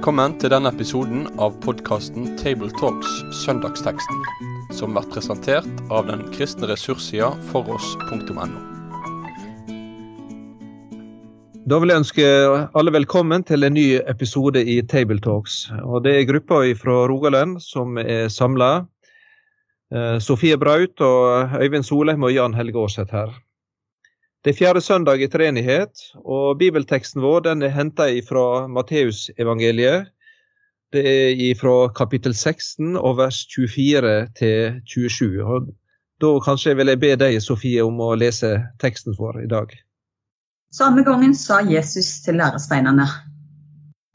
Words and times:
Velkommen 0.00 0.32
til 0.40 0.48
denne 0.48 0.70
episoden 0.72 1.26
av 1.44 1.58
podkasten 1.60 2.30
Tabletalks 2.40 3.18
Søndagsteksten, 3.42 4.22
som 4.72 4.94
blir 4.96 5.04
presentert 5.12 5.82
av 5.92 6.06
den 6.08 6.22
kristne 6.32 6.70
ressurssida 6.70 7.28
foross.no. 7.50 8.46
Da 11.68 11.80
vil 11.82 11.92
jeg 11.92 12.00
ønske 12.00 12.30
alle 12.72 12.94
velkommen 12.96 13.44
til 13.44 13.68
en 13.68 13.76
ny 13.76 13.84
episode 14.14 14.64
i 14.64 14.78
Tabletalks. 14.80 15.66
Og 15.84 16.00
det 16.08 16.16
er 16.16 16.26
gruppa 16.32 16.62
fra 16.80 16.96
Rogaland 17.12 17.60
som 17.60 18.00
er 18.00 18.32
samla. 18.32 18.86
Sofie 20.24 20.56
Braut 20.56 21.04
og 21.04 21.60
Øyvind 21.60 21.84
Solheim 21.84 22.24
og 22.24 22.32
Jan 22.32 22.56
Helge 22.56 22.80
Aarseth 22.86 23.12
her. 23.12 23.36
Det 24.40 24.54
er 24.54 24.56
fjerde 24.56 24.80
søndag 24.80 25.20
i 25.20 25.26
treenighet, 25.28 26.00
og 26.24 26.56
bibelteksten 26.58 27.20
vår 27.20 27.42
den 27.44 27.62
er 27.62 27.74
henta 27.74 28.06
fra 28.24 28.68
Matteusevangeliet. 28.72 30.06
Det 30.96 31.02
er 31.04 31.58
fra 31.60 31.90
kapittel 31.92 32.32
16 32.32 32.96
og 32.96 33.18
vers 33.18 33.42
24 33.52 34.14
til 34.38 34.80
27. 34.88 35.44
Og 35.44 35.68
da 36.24 36.30
kanskje 36.40 36.72
vil 36.78 36.88
jeg 36.88 37.00
be 37.02 37.12
deg, 37.20 37.36
Sofie, 37.44 37.84
om 37.84 38.00
å 38.00 38.14
lese 38.16 38.54
teksten 38.80 39.12
for 39.18 39.36
i 39.42 39.46
dag. 39.50 39.76
Samme 40.72 41.04
gangen 41.04 41.36
sa 41.36 41.60
Jesus 41.60 42.08
til 42.24 42.40
læresteinene. 42.40 43.10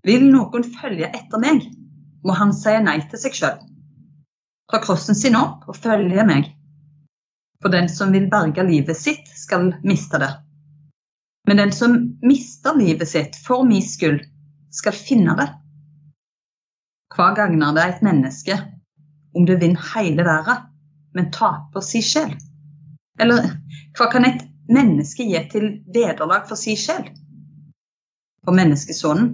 Vil 0.10 0.26
noen 0.34 0.66
følge 0.66 1.06
etter 1.14 1.38
meg, 1.46 1.70
må 2.26 2.34
han 2.34 2.50
si 2.54 2.74
nei 2.82 2.98
til 3.12 3.22
seg 3.28 3.38
sjøl. 3.38 3.62
Ta 4.74 4.82
krossen 4.82 5.14
sin 5.14 5.38
opp 5.38 5.70
og 5.70 5.78
følge 5.78 6.26
meg. 6.26 6.55
For 7.66 7.74
den 7.74 7.88
som 7.90 8.12
vil 8.14 8.28
berge 8.30 8.62
livet 8.62 8.94
sitt, 8.94 9.26
skal 9.26 9.72
miste 9.82 10.20
det. 10.22 10.28
Men 11.48 11.58
den 11.58 11.72
som 11.74 11.96
mister 12.22 12.76
livet 12.78 13.10
sitt 13.10 13.40
for 13.42 13.64
min 13.66 13.82
skyld, 13.82 14.20
skal 14.70 14.94
finne 14.94 15.34
det. 15.40 15.48
Hva 17.16 17.32
gagner 17.34 17.74
det 17.74 17.86
et 17.90 18.04
menneske 18.06 18.60
om 19.34 19.48
det 19.50 19.58
vinner 19.64 19.82
hele 19.96 20.22
verden, 20.28 20.68
men 21.18 21.32
taper 21.34 21.82
si 21.82 22.04
sjel? 22.06 22.36
Eller 23.18 23.48
hva 23.98 24.12
kan 24.14 24.28
et 24.30 24.44
menneske 24.70 25.26
gi 25.26 25.42
til 25.50 25.66
vederlag 25.96 26.46
for 26.46 26.62
si 26.62 26.76
sjel? 26.78 27.08
For 28.46 28.54
menneskesonen 28.54 29.32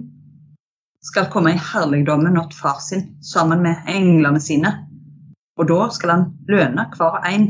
skal 1.04 1.28
komme 1.28 1.52
i 1.52 1.60
herligdommen 1.60 2.40
åt 2.40 2.56
far 2.56 2.80
sin 2.80 3.10
sammen 3.20 3.60
med 3.60 3.92
englene 3.92 4.40
sine, 4.40 4.72
og 5.60 5.68
da 5.68 5.90
skal 5.92 6.14
han 6.14 6.26
lønne 6.48 6.88
hver 6.96 7.20
en 7.28 7.46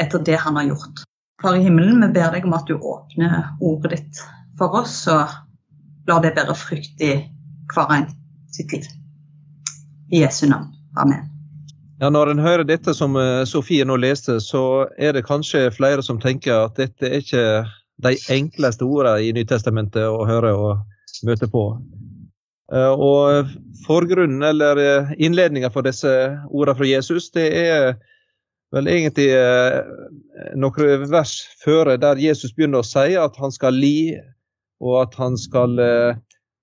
etter 0.00 0.22
det 0.24 0.36
han 0.40 0.56
har 0.56 0.70
gjort. 0.72 1.04
Far 1.42 1.56
i 1.56 1.62
himmelen, 1.62 2.00
vi 2.00 2.12
ber 2.14 2.32
deg 2.32 2.46
om 2.46 2.54
at 2.56 2.66
du 2.66 2.78
åpner 2.78 3.50
ordet 3.60 3.98
ditt 3.98 4.22
for 4.58 4.74
oss, 4.80 5.02
og 5.10 5.30
lar 6.08 6.22
det 6.22 6.34
bære 6.36 6.54
frykt 6.56 7.02
i 7.02 7.14
hver 7.74 7.94
en 7.94 8.08
sitt 8.54 8.72
liv. 8.72 8.86
I 10.12 10.22
Jesu 10.22 10.46
navn. 10.48 10.70
Amen. 10.96 11.30
Ja, 12.00 12.10
Når 12.10 12.30
en 12.30 12.38
hører 12.38 12.64
dette 12.64 12.94
som 12.94 13.16
eh, 13.16 13.44
Sofie 13.48 13.84
nå 13.84 13.96
leste, 13.96 14.40
så 14.40 14.86
er 14.98 15.14
det 15.14 15.26
kanskje 15.26 15.70
flere 15.74 16.02
som 16.02 16.20
tenker 16.20 16.66
at 16.66 16.78
dette 16.78 17.06
er 17.06 17.22
ikke 17.22 17.44
de 18.04 18.16
enkleste 18.30 18.84
ordene 18.84 19.22
i 19.22 19.32
Nytestamentet 19.34 20.06
å 20.10 20.26
høre 20.26 20.52
og 20.58 21.26
møte 21.26 21.48
på. 21.50 21.64
Eh, 22.72 22.92
og 22.92 23.52
Forgrunnen 23.86 24.42
eller 24.42 24.78
innledningen 24.78 25.28
innledninga 25.28 25.70
for 25.70 25.86
disse 25.86 26.10
ordene 26.50 26.78
fra 26.78 26.88
Jesus, 26.88 27.30
det 27.34 27.46
er 27.62 27.94
vel 28.74 28.90
egentlig 28.90 29.30
eh, 29.34 29.80
noen 30.58 31.06
vers 31.10 31.34
før 31.62 31.94
der 32.00 32.20
Jesus 32.20 32.54
begynner 32.54 32.82
å 32.82 32.86
si 32.86 33.16
at 33.18 33.36
han 33.40 33.54
skal 33.54 33.76
li, 33.78 34.14
og 34.84 35.00
at 35.04 35.18
han 35.20 35.38
skal 35.40 35.78
eh, 35.80 36.22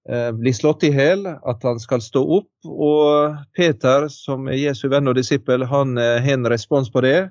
eh 0.09 0.31
bli 0.35 0.53
slått 0.53 0.83
i 0.87 0.91
hjel, 0.93 1.27
at 1.27 1.63
han 1.67 1.79
skal 1.79 2.03
stå 2.03 2.23
opp. 2.39 2.51
Og 2.65 3.37
Peter, 3.57 4.07
som 4.11 4.49
er 4.49 4.59
Jesu 4.59 4.87
venn 4.89 5.07
og 5.07 5.15
disippel, 5.19 5.65
han 5.69 5.95
har 5.97 6.33
en 6.33 6.49
respons 6.49 6.91
på 6.91 7.03
det. 7.05 7.29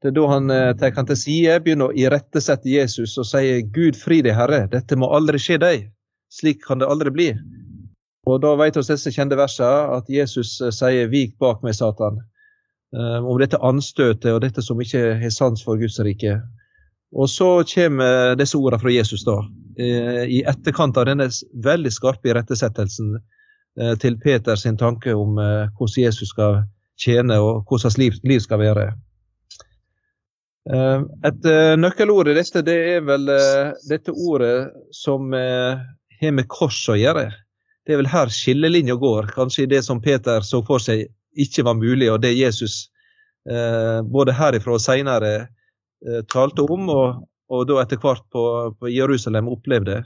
Det 0.00 0.10
er 0.10 0.16
da 0.16 0.26
han 0.30 0.52
tar 0.80 0.94
han 0.96 1.08
til 1.08 1.18
side, 1.20 1.60
begynner 1.64 1.90
å 1.90 1.96
irettesette 1.96 2.70
Jesus 2.72 3.18
og 3.20 3.28
sier 3.28 3.60
Gud 3.74 3.98
fri 4.00 4.22
deg, 4.24 4.32
Herre, 4.34 4.64
dette 4.72 4.96
må 4.96 5.10
aldri 5.12 5.38
skje 5.38 5.58
deg. 5.60 5.90
Slik 6.32 6.64
kan 6.64 6.80
det 6.80 6.88
aldri 6.88 7.12
bli. 7.12 7.28
Og 8.28 8.40
da 8.40 8.54
vet 8.56 8.76
vi 8.76 8.84
disse 8.88 9.12
kjente 9.12 9.36
versene 9.36 9.96
at 9.96 10.08
Jesus 10.08 10.56
sier 10.76 11.08
vik 11.12 11.36
bak 11.40 11.64
meg, 11.66 11.76
Satan. 11.76 12.20
Eh, 12.96 13.24
om 13.24 13.38
dette 13.38 13.58
anstøtet 13.62 14.32
og 14.34 14.40
dette 14.42 14.62
som 14.66 14.80
ikke 14.82 15.14
har 15.20 15.34
sans 15.34 15.62
for 15.62 15.78
Guds 15.78 16.00
rike. 16.02 16.40
Og 17.14 17.28
så 17.30 17.48
kommer 17.70 18.34
disse 18.38 18.58
ordene 18.58 18.82
fra 18.82 18.94
Jesus 18.94 19.22
da, 19.26 19.36
eh, 19.78 20.24
i 20.26 20.40
etterkant 20.46 20.98
av 20.98 21.06
denne 21.06 21.28
veldig 21.64 21.92
skarpe 21.94 22.32
irettesettelsen 22.32 23.14
eh, 23.18 23.94
til 24.02 24.18
Peter 24.18 24.58
sin 24.58 24.78
tanke 24.78 25.14
om 25.14 25.38
hvordan 25.38 26.02
Jesus 26.02 26.34
skal 26.34 26.64
tjene 27.00 27.38
og 27.38 27.62
hvordan 27.68 27.86
hans 27.86 27.98
liv, 27.98 28.40
skal 28.42 28.60
være. 28.60 28.90
Et 30.70 31.46
nøkkelord 31.80 32.28
i 32.28 32.34
dette 32.36 32.60
det 32.62 32.74
er 32.92 33.00
vel 33.02 33.24
dette 33.88 34.12
ordet 34.12 34.68
som 34.92 35.32
har 35.32 36.34
med 36.36 36.46
kors 36.52 36.82
å 36.92 36.98
gjøre. 37.00 37.30
Det 37.86 37.94
er 37.94 38.02
vel 38.02 38.10
her 38.12 38.28
skillelinja 38.30 38.94
går, 39.00 39.32
kanskje 39.32 39.64
i 39.64 39.70
det 39.72 39.80
som 39.86 40.02
Peter 40.04 40.44
så 40.46 40.60
for 40.68 40.84
seg 40.84 41.08
ikke 41.36 41.64
var 41.66 41.78
mulig, 41.78 42.10
og 42.12 42.20
det 42.24 42.34
Jesus 42.34 42.88
eh, 43.50 44.00
både 44.02 44.34
herifra 44.36 44.76
og 44.76 44.82
senere 44.82 45.32
eh, 45.40 46.22
talte 46.32 46.66
om, 46.66 46.88
og, 46.90 47.24
og, 47.50 47.66
da 47.70 47.80
etter 47.82 48.00
hvert 48.02 48.24
på, 48.32 48.44
på 48.78 48.92
Jerusalem 48.92 49.50
opplevde. 49.52 50.02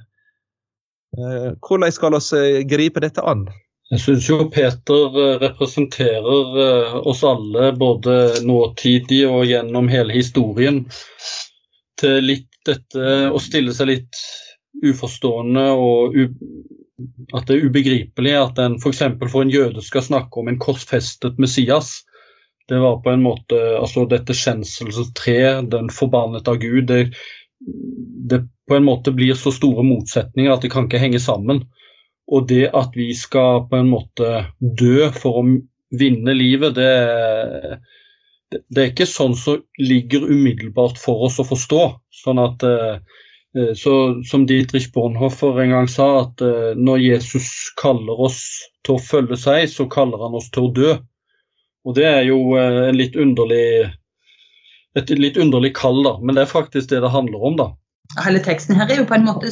Eh, 1.18 1.50
hvordan 1.60 1.94
skal 1.94 2.18
vi 2.18 2.40
eh, 2.40 2.64
gripe 2.68 3.02
dette 3.04 3.24
an? 3.24 3.46
Jeg 3.92 4.00
syns 4.00 4.28
jo 4.30 4.38
Peter 4.52 5.18
eh, 5.20 5.34
representerer 5.42 6.60
eh, 6.64 6.94
oss 7.06 7.24
alle, 7.26 7.72
både 7.76 8.44
nåtidig 8.46 9.24
og 9.28 9.44
gjennom 9.48 9.90
hele 9.92 10.16
historien, 10.16 10.84
til 12.00 12.24
litt 12.24 12.50
dette 12.64 13.10
å 13.28 13.38
stille 13.42 13.74
seg 13.76 13.90
litt 13.90 14.22
uforstående 14.84 15.66
og 15.78 16.16
at 17.34 17.48
det 17.48 17.56
er 17.56 17.68
ubegripelig 17.68 18.34
at 18.38 18.58
en 18.62 18.76
f.eks. 18.78 19.02
For, 19.18 19.30
for 19.32 19.44
en 19.44 19.52
jøde 19.52 19.82
skal 19.82 20.04
snakke 20.06 20.40
om 20.40 20.50
en 20.50 20.60
korsfestet 20.62 21.40
Messias. 21.42 22.04
Det 22.68 22.78
var 22.80 23.00
på 23.04 23.12
en 23.12 23.24
måte 23.24 23.58
altså 23.76 24.06
Dette 24.08 24.36
skjenselsestre, 24.36 25.64
den 25.70 25.90
forbannet 25.92 26.48
av 26.48 26.60
Gud, 26.62 26.86
det, 26.88 27.10
det 28.30 28.44
på 28.68 28.78
en 28.78 28.86
måte 28.86 29.12
blir 29.12 29.36
så 29.36 29.52
store 29.52 29.84
motsetninger 29.84 30.54
at 30.54 30.64
det 30.64 30.70
kan 30.72 30.86
ikke 30.88 31.02
henge 31.02 31.20
sammen. 31.20 31.64
Og 32.32 32.46
det 32.48 32.70
at 32.72 32.94
vi 32.96 33.10
skal 33.18 33.66
på 33.68 33.82
en 33.82 33.90
måte 33.92 34.46
dø 34.60 35.10
for 35.12 35.42
å 35.42 35.44
vinne 35.94 36.32
livet, 36.34 36.78
det, 36.78 37.82
det 38.72 38.80
er 38.80 38.94
ikke 38.94 39.10
sånn 39.10 39.36
som 39.36 39.60
ligger 39.76 40.24
umiddelbart 40.30 40.96
for 41.02 41.26
oss 41.26 41.36
å 41.42 41.48
forstå. 41.50 41.82
Sånn 42.24 42.40
at 42.40 42.64
Eh, 42.64 42.96
så, 43.78 44.22
som 44.26 44.46
Dietrich 44.50 44.88
Bornhofer 44.92 45.60
en 45.62 45.74
gang 45.74 45.88
sa, 45.90 46.08
at 46.24 46.42
uh, 46.42 46.72
når 46.74 47.04
Jesus 47.04 47.50
kaller 47.78 48.24
oss 48.26 48.40
til 48.86 48.96
å 48.96 49.02
følge 49.02 49.38
seg, 49.38 49.68
så 49.70 49.86
kaller 49.90 50.22
han 50.26 50.34
oss 50.34 50.50
til 50.54 50.66
å 50.66 50.72
dø. 50.74 50.96
Og 51.84 51.94
det 51.98 52.06
er 52.08 52.22
jo 52.26 52.56
en 52.58 52.96
litt 52.96 53.16
underlig, 53.20 53.92
et 54.96 55.10
litt 55.14 55.38
underlig 55.40 55.74
kall, 55.76 56.00
da. 56.06 56.16
Men 56.22 56.36
det 56.36 56.46
er 56.46 56.50
faktisk 56.50 56.90
det 56.90 57.02
det 57.04 57.12
handler 57.12 57.44
om, 57.44 57.58
da. 57.60 57.68
Hele 58.24 58.40
teksten 58.44 58.76
her 58.78 58.90
er 58.90 59.02
jo 59.02 59.08
på 59.08 59.16
en 59.16 59.26
måte 59.26 59.50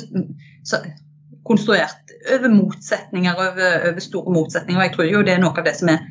konstruert 1.45 2.13
over 2.35 2.49
motsetninger, 2.49 3.35
over, 3.35 3.89
over, 3.91 4.01
store 4.01 4.33
motsetninger. 4.33 4.81
Og 4.81 4.87
jeg 4.87 4.95
tror 4.97 5.11
jo 5.11 5.23
det 5.27 5.37
er 5.37 5.43
noe 5.43 5.59
av 5.59 5.67
det 5.67 5.75
som 5.79 5.91
er 5.93 6.05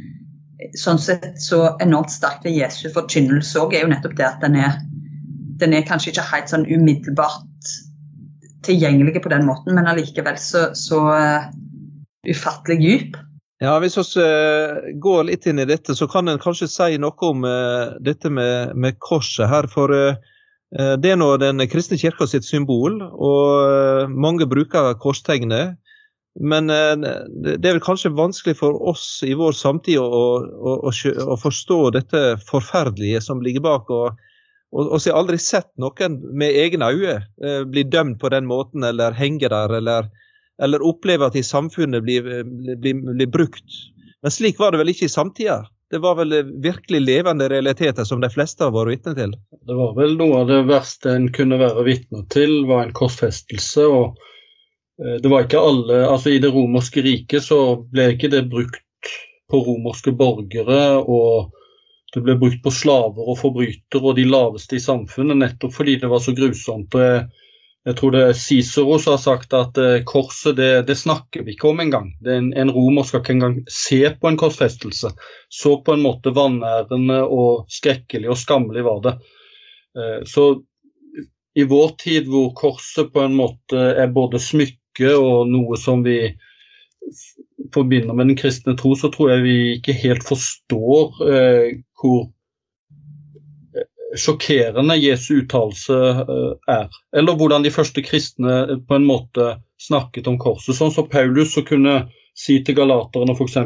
sånn 0.78 1.00
sett 1.02 1.42
så 1.42 1.64
enormt 1.82 2.14
sterkt 2.14 2.46
ved 2.46 2.58
Jesu 2.58 2.90
forkynnelse 2.94 3.62
òg, 3.62 3.74
er 3.74 3.86
jo 3.86 3.92
nettopp 3.94 4.18
det 4.20 4.28
at 4.28 4.44
den 4.44 4.60
er, 4.62 4.78
den 5.62 5.78
er 5.78 5.88
kanskje 5.88 6.12
ikke 6.12 6.28
helt 6.32 6.52
sånn 6.52 6.68
umiddelbart 6.68 7.72
tilgjengelig 8.66 9.22
på 9.24 9.32
den 9.34 9.46
måten, 9.48 9.76
men 9.78 9.90
allikevel 9.90 10.38
så, 10.42 10.70
så 10.78 11.02
uh, 11.10 11.50
ufattelig 12.28 12.80
dyp. 12.82 13.20
Ja, 13.62 13.76
Hvis 13.82 13.98
vi 13.98 14.26
uh, 14.26 14.92
går 15.02 15.28
litt 15.30 15.46
inn 15.50 15.62
i 15.62 15.70
dette, 15.70 15.96
så 15.98 16.08
kan 16.10 16.30
en 16.30 16.42
kanskje 16.42 16.70
si 16.70 17.00
noe 17.02 17.30
om 17.30 17.46
uh, 17.46 17.98
dette 18.02 18.30
med, 18.34 18.76
med, 18.76 19.00
korset 19.02 19.50
her. 19.50 19.70
For 19.72 20.18
det 20.72 21.10
er 21.12 21.18
nå 21.20 21.34
den 21.36 21.60
kristne 21.68 21.98
kirka 22.00 22.24
sitt 22.32 22.46
symbol, 22.48 23.02
og 23.04 24.12
mange 24.16 24.46
bruker 24.48 24.94
korstegnet. 25.04 25.76
Men 26.40 26.72
det 26.72 27.58
er 27.60 27.74
vel 27.74 27.82
kanskje 27.84 28.14
vanskelig 28.16 28.56
for 28.62 28.78
oss 28.88 29.18
i 29.28 29.34
vår 29.36 29.52
samtid 29.52 30.00
å, 30.00 30.06
å, 30.08 30.76
å, 30.88 30.94
å 31.34 31.36
forstå 31.42 31.80
dette 31.98 32.22
forferdelige 32.48 33.20
som 33.26 33.44
ligger 33.44 33.66
bak. 33.68 33.92
og 33.92 34.16
og 34.72 35.02
så 35.02 35.12
har 35.12 35.20
aldri 35.20 35.38
sett 35.42 35.70
noen 35.82 36.20
med 36.38 36.56
egne 36.56 36.88
øyne 36.94 37.18
eh, 37.44 37.64
bli 37.68 37.84
dømt 37.84 38.22
på 38.22 38.32
den 38.32 38.48
måten, 38.48 38.86
eller 38.88 39.16
henge 39.18 39.50
der, 39.52 39.74
eller, 39.82 40.08
eller 40.64 40.86
oppleve 40.88 41.28
at 41.28 41.36
i 41.36 41.44
samfunnet 41.44 42.06
blir, 42.06 42.28
blir, 42.46 43.04
blir, 43.04 43.28
brukt. 43.28 43.80
Men 44.24 44.32
slik 44.32 44.60
var 44.62 44.72
det 44.72 44.82
vel 44.82 44.94
ikke 44.94 45.10
i 45.10 45.12
samtida? 45.12 45.62
Det 45.92 46.00
var 46.00 46.16
vel 46.22 46.38
virkelig 46.64 47.02
levende 47.04 47.50
realiteter 47.52 48.08
som 48.08 48.22
de 48.24 48.30
fleste 48.32 48.64
har 48.64 48.72
vært 48.72 48.94
vitne 48.94 49.16
til? 49.18 49.34
Det 49.68 49.76
var 49.76 49.92
vel 49.98 50.16
noe 50.16 50.46
av 50.46 50.52
det 50.52 50.62
verste 50.70 51.18
en 51.18 51.28
kunne 51.36 51.60
være 51.60 51.84
vitne 51.84 52.24
til, 52.32 52.62
var 52.70 52.86
en 52.86 52.94
korsfestelse. 52.96 53.90
og 53.92 54.22
Eh, 55.02 55.22
det 55.22 55.30
var 55.30 55.46
ikke 55.46 55.60
alle, 55.60 56.06
altså 56.08 56.30
I 56.30 56.40
det 56.44 56.52
romerske 56.54 57.02
riket 57.02 57.46
så 57.46 57.62
ble 57.92 58.12
ikke 58.16 58.32
det 58.34 58.46
brukt 58.52 59.12
på 59.52 59.64
romerske 59.66 60.14
borgere, 60.16 61.02
og 61.02 61.52
det 62.14 62.24
ble 62.26 62.36
brukt 62.40 62.60
på 62.64 62.74
slaver 62.76 63.30
og 63.32 63.40
forbrytere 63.40 64.04
og 64.04 64.18
de 64.18 64.26
laveste 64.28 64.76
i 64.76 64.84
samfunnet, 64.84 65.40
nettopp 65.40 65.76
fordi 65.78 65.98
det 66.02 66.10
var 66.12 66.24
så 66.24 66.34
grusomt. 66.36 66.96
jeg 67.86 67.96
tror 67.98 68.12
det 68.12 68.24
er 68.28 68.34
Cicero 68.38 68.98
som 69.00 69.16
har 69.16 69.22
sagt 69.24 69.54
at 69.58 69.78
eh, 69.82 70.04
korset 70.06 70.56
det, 70.56 70.72
det, 70.88 70.96
snakker 70.96 71.44
vi 71.44 71.56
ikke 71.56 71.70
om 71.72 71.80
engang. 71.80 72.12
En, 72.28 72.52
en 72.54 72.72
romer 72.72 73.08
skal 73.08 73.24
ikke 73.24 73.34
engang 73.38 73.56
se 73.68 74.04
på 74.22 74.28
en 74.28 74.38
korsfestelse. 74.38 75.14
Så 75.50 75.78
på 75.82 75.96
en 75.96 76.04
måte 76.04 76.36
vanærende 76.36 77.24
og 77.24 77.66
skrekkelig 77.72 78.30
og 78.30 78.38
skammelig 78.38 78.84
var 78.86 79.02
det. 79.08 79.16
Eh, 79.98 80.20
så 80.28 80.52
i 81.56 81.64
vår 81.64 81.96
tid 82.00 82.30
hvor 82.32 82.54
korset 82.56 83.12
på 83.14 83.24
en 83.26 83.36
måte 83.36 83.80
er 83.80 84.14
både 84.14 84.40
smykke 84.40 85.16
og 85.18 85.50
noe 85.50 85.80
som 85.80 86.04
vi 86.06 86.36
forbinder 87.74 88.14
med 88.14 88.32
den 88.32 88.38
kristne 88.40 88.76
tro, 88.78 88.94
så 88.96 89.12
tror 89.12 89.34
jeg 89.34 89.46
vi 89.46 89.56
ikke 89.78 89.96
helt 90.04 90.26
forstår 90.28 91.22
eh, 91.28 91.68
hvor 92.02 92.30
sjokkerende 94.18 94.96
Jesu 94.98 95.42
uttalelse 95.42 95.98
eh, 96.10 96.54
er. 96.68 96.88
Eller 97.18 97.38
hvordan 97.38 97.64
de 97.64 97.72
første 97.72 98.04
kristne 98.04 98.58
eh, 98.64 98.78
på 98.88 98.98
en 98.98 99.08
måte 99.08 99.56
snakket 99.82 100.28
om 100.28 100.40
korset. 100.42 100.76
Sånn 100.78 100.94
som 100.94 101.10
Paulus 101.12 101.56
så 101.56 101.64
kunne 101.68 102.06
si 102.38 102.60
til 102.66 102.78
galaterne 102.78 103.36
f.eks.: 103.36 103.58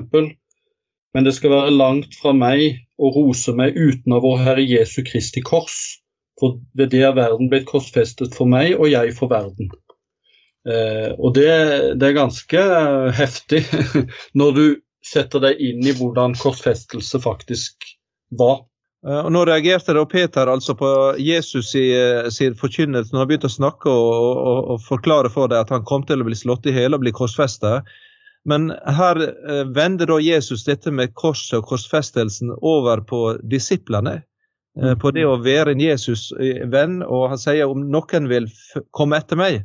Men 1.15 1.27
det 1.27 1.35
skal 1.37 1.53
være 1.53 1.75
langt 1.75 2.15
fra 2.19 2.33
meg 2.35 2.81
å 2.97 3.11
rose 3.15 3.55
meg 3.55 3.75
uten 3.75 4.15
av 4.15 4.23
vår 4.25 4.43
Herre 4.43 4.65
Jesu 4.65 5.01
Kristi 5.07 5.43
kors, 5.45 5.99
for 6.39 6.59
ved 6.75 6.91
det 6.91 7.03
er 7.07 7.15
verden 7.15 7.49
blitt 7.51 7.67
korsfestet 7.69 8.35
for 8.35 8.49
meg, 8.49 8.75
og 8.77 8.89
jeg 8.91 9.15
for 9.17 9.31
verden. 9.31 9.71
Eh, 10.65 11.11
og 11.17 11.35
det, 11.37 11.49
det, 11.99 12.07
er 12.07 12.17
ganske 12.17 12.61
heftig 13.13 13.61
når 14.39 14.55
du 14.57 14.65
setter 15.05 15.43
deg 15.43 15.59
inn 15.61 15.85
i 15.85 15.93
hvordan 15.93 16.33
korsfestelse 16.39 17.21
faktisk 17.21 17.85
var. 18.29 18.63
Eh, 19.07 19.19
og 19.19 19.31
Nå 19.33 19.43
reagerte 19.45 19.93
da 19.95 20.05
Peter 20.09 20.49
altså 20.51 20.75
på 20.77 20.89
Jesus 21.21 21.73
i 21.77 21.85
eh, 21.93 22.29
sin 22.33 22.57
forkynnelse 22.57 23.13
når 23.13 23.21
han 23.21 23.29
begynte 23.29 23.51
å 23.51 23.57
snakke 23.57 23.91
og, 23.91 24.13
og, 24.35 24.59
og, 24.75 24.83
forklare 24.85 25.31
for 25.33 25.51
deg 25.51 25.65
at 25.65 25.73
han 25.75 25.85
kom 25.87 26.05
til 26.07 26.23
å 26.23 26.27
bli 26.27 26.37
slått 26.37 26.69
i 26.69 26.75
hjel 26.75 26.97
og 26.97 27.05
bli 27.05 27.13
korsfesta. 27.15 27.79
Men 28.49 28.69
her 28.97 29.21
eh, 29.21 29.63
vender 29.75 30.09
da 30.09 30.19
Jesus 30.21 30.65
dette 30.65 30.93
med 30.93 31.13
korset 31.17 31.59
og 31.59 31.69
korsfestelsen 31.73 32.53
over 32.61 33.03
på 33.05 33.21
disiplene. 33.43 34.21
Eh, 34.81 34.95
på 35.01 35.13
det 35.15 35.25
å 35.25 35.39
være 35.41 35.75
en 35.75 35.85
Jesus-venn. 35.85 37.01
Og 37.05 37.29
han 37.33 37.41
sier 37.41 37.69
om 37.69 37.85
noen 37.93 38.29
vil 38.31 38.49
komme 38.95 39.21
etter 39.21 39.39
meg, 39.39 39.63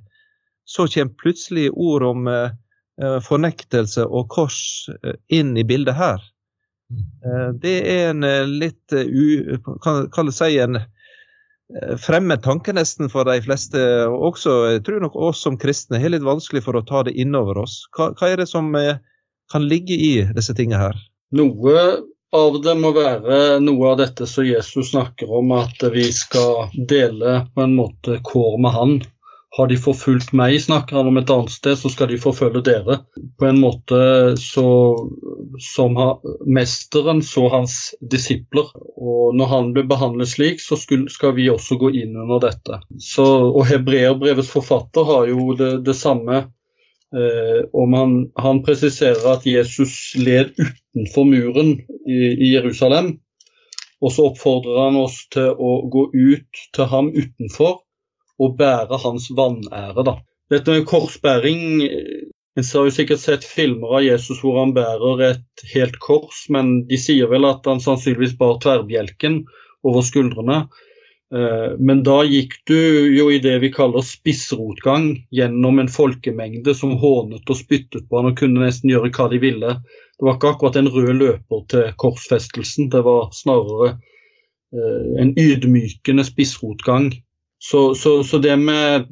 så 0.69 0.87
kommer 0.87 1.17
plutselig 1.19 1.71
ord 1.73 2.05
om 2.07 2.29
fornektelse 3.25 4.05
og 4.05 4.27
kors 4.31 4.61
inn 5.33 5.55
i 5.57 5.65
bildet 5.67 5.97
her. 5.97 6.21
Eh, 6.91 7.51
det 7.63 7.77
er 7.91 8.11
en 8.11 8.25
eh, 8.27 8.47
litt 8.49 8.93
u... 8.93 9.59
kan, 9.85 10.09
kan 10.13 10.33
si 10.35 10.57
en 10.59 10.81
fremmed 12.03 12.43
tanke 12.43 12.75
nesten 12.75 13.07
for 13.13 13.29
de 13.31 13.37
fleste. 13.45 13.79
Også 14.11 14.55
jeg 14.73 14.85
tror 14.87 15.05
nok 15.05 15.15
oss 15.15 15.45
som 15.47 15.59
kristne 15.61 16.01
har 16.03 16.11
litt 16.11 16.27
vanskelig 16.27 16.65
for 16.65 16.75
å 16.75 16.83
ta 16.87 17.05
det 17.07 17.15
innover 17.15 17.63
oss. 17.63 17.85
Hva, 17.95 18.11
hva 18.19 18.33
er 18.33 18.43
det 18.43 18.49
som 18.51 18.73
kan 18.75 19.69
ligge 19.71 19.95
i 19.95 20.15
disse 20.35 20.57
tingene 20.59 20.81
her? 20.83 20.99
Noe 21.31 21.77
av 22.35 22.59
det 22.63 22.75
må 22.79 22.93
være 22.95 23.61
noe 23.63 23.93
av 23.93 24.01
dette 24.03 24.27
som 24.27 24.47
Jesus 24.47 24.91
snakker 24.93 25.31
om, 25.41 25.51
at 25.55 25.83
vi 25.95 26.09
skal 26.15 26.71
dele 26.75 27.45
på 27.55 27.65
en 27.65 27.75
måte 27.79 28.19
kår 28.27 28.59
med 28.63 28.75
han. 28.75 28.99
Har 29.57 29.67
de 29.67 29.77
forfulgt 29.83 30.31
meg, 30.37 30.61
snakker 30.63 31.01
han 31.01 31.09
om 31.11 31.17
et 31.19 31.31
annet 31.35 31.51
sted, 31.51 31.75
så 31.79 31.91
skal 31.91 32.07
de 32.13 32.21
forfølge 32.23 32.61
dere. 32.69 33.01
På 33.39 33.49
en 33.49 33.59
måte 33.59 33.99
så, 34.39 34.67
som 35.73 35.99
har, 35.99 36.21
mesteren 36.47 37.19
så 37.27 37.49
hans 37.51 37.75
disipler. 38.13 38.71
Og 38.95 39.35
når 39.35 39.51
han 39.51 39.73
ble 39.75 39.85
behandlet 39.91 40.31
slik, 40.31 40.63
så 40.63 40.79
skulle, 40.79 41.11
skal 41.11 41.35
vi 41.35 41.49
også 41.51 41.81
gå 41.83 41.91
inn 41.99 42.15
under 42.15 42.39
dette. 42.47 42.79
Så, 43.03 43.27
og 43.51 43.67
Hebreerbrevets 43.73 44.53
forfatter 44.55 45.11
har 45.11 45.27
jo 45.33 45.51
det, 45.59 45.73
det 45.89 45.99
samme. 45.99 46.45
Eh, 47.11 47.67
om 47.75 47.99
han, 47.99 48.17
han, 48.39 48.63
presiserer 48.63 49.33
at 49.33 49.51
Jesus 49.51 50.15
led 50.15 50.55
utenfor 50.63 51.27
muren 51.27 51.75
i, 52.07 52.21
i 52.39 52.55
Jerusalem. 52.55 53.17
Og 53.99 54.15
så 54.15 54.31
oppfordrer 54.31 54.85
han 54.87 55.03
oss 55.03 55.25
til 55.35 55.51
å 55.59 55.81
gå 55.91 56.07
ut 56.15 56.67
til 56.71 56.93
ham 56.95 57.11
utenfor 57.11 57.81
og 58.41 58.59
bære 58.59 58.99
hans 59.05 59.31
vanære. 59.37 60.05
da. 60.05 60.17
Dette 60.51 60.77
med 60.77 60.87
korsbæring 60.87 61.83
En 62.59 62.67
har 62.67 62.85
jo 62.85 62.91
sikkert 62.91 63.21
sett 63.23 63.45
filmer 63.47 63.93
av 63.97 64.03
Jesus 64.03 64.41
hvor 64.43 64.57
han 64.59 64.73
bærer 64.75 65.21
et 65.23 65.63
helt 65.71 66.01
kors, 66.03 66.49
men 66.51 66.83
de 66.89 66.99
sier 66.99 67.31
vel 67.31 67.47
at 67.47 67.65
han 67.71 67.79
sannsynligvis 67.81 68.35
bar 68.41 68.59
tverrbjelken 68.61 69.45
over 69.87 70.03
skuldrene. 70.03 70.65
Eh, 71.35 71.79
men 71.79 72.03
da 72.03 72.19
gikk 72.27 72.57
du 72.67 72.81
jo 73.15 73.29
i 73.31 73.39
det 73.39 73.55
vi 73.63 73.71
kaller 73.71 74.03
spissrotgang 74.03 75.13
gjennom 75.31 75.79
en 75.79 75.93
folkemengde 75.93 76.75
som 76.75 76.97
hånet 76.99 77.47
og 77.47 77.59
spyttet 77.59 78.09
på 78.09 78.19
han 78.19 78.33
og 78.33 78.39
kunne 78.43 78.65
nesten 78.65 78.91
gjøre 78.91 79.13
hva 79.15 79.29
de 79.31 79.39
ville. 79.43 79.77
Det 80.19 80.27
var 80.27 80.37
ikke 80.37 80.55
akkurat 80.57 80.81
en 80.81 80.91
rød 80.91 81.15
løper 81.23 81.65
til 81.71 81.93
korsfestelsen, 82.03 82.91
det 82.91 83.05
var 83.07 83.31
snarere 83.37 83.95
eh, 84.75 85.11
en 85.23 85.35
ydmykende 85.39 86.27
spissrotgang 86.27 87.13
så, 87.63 87.95
så, 87.95 88.25
så, 88.25 88.39
det 88.39 88.57
med 88.57 89.05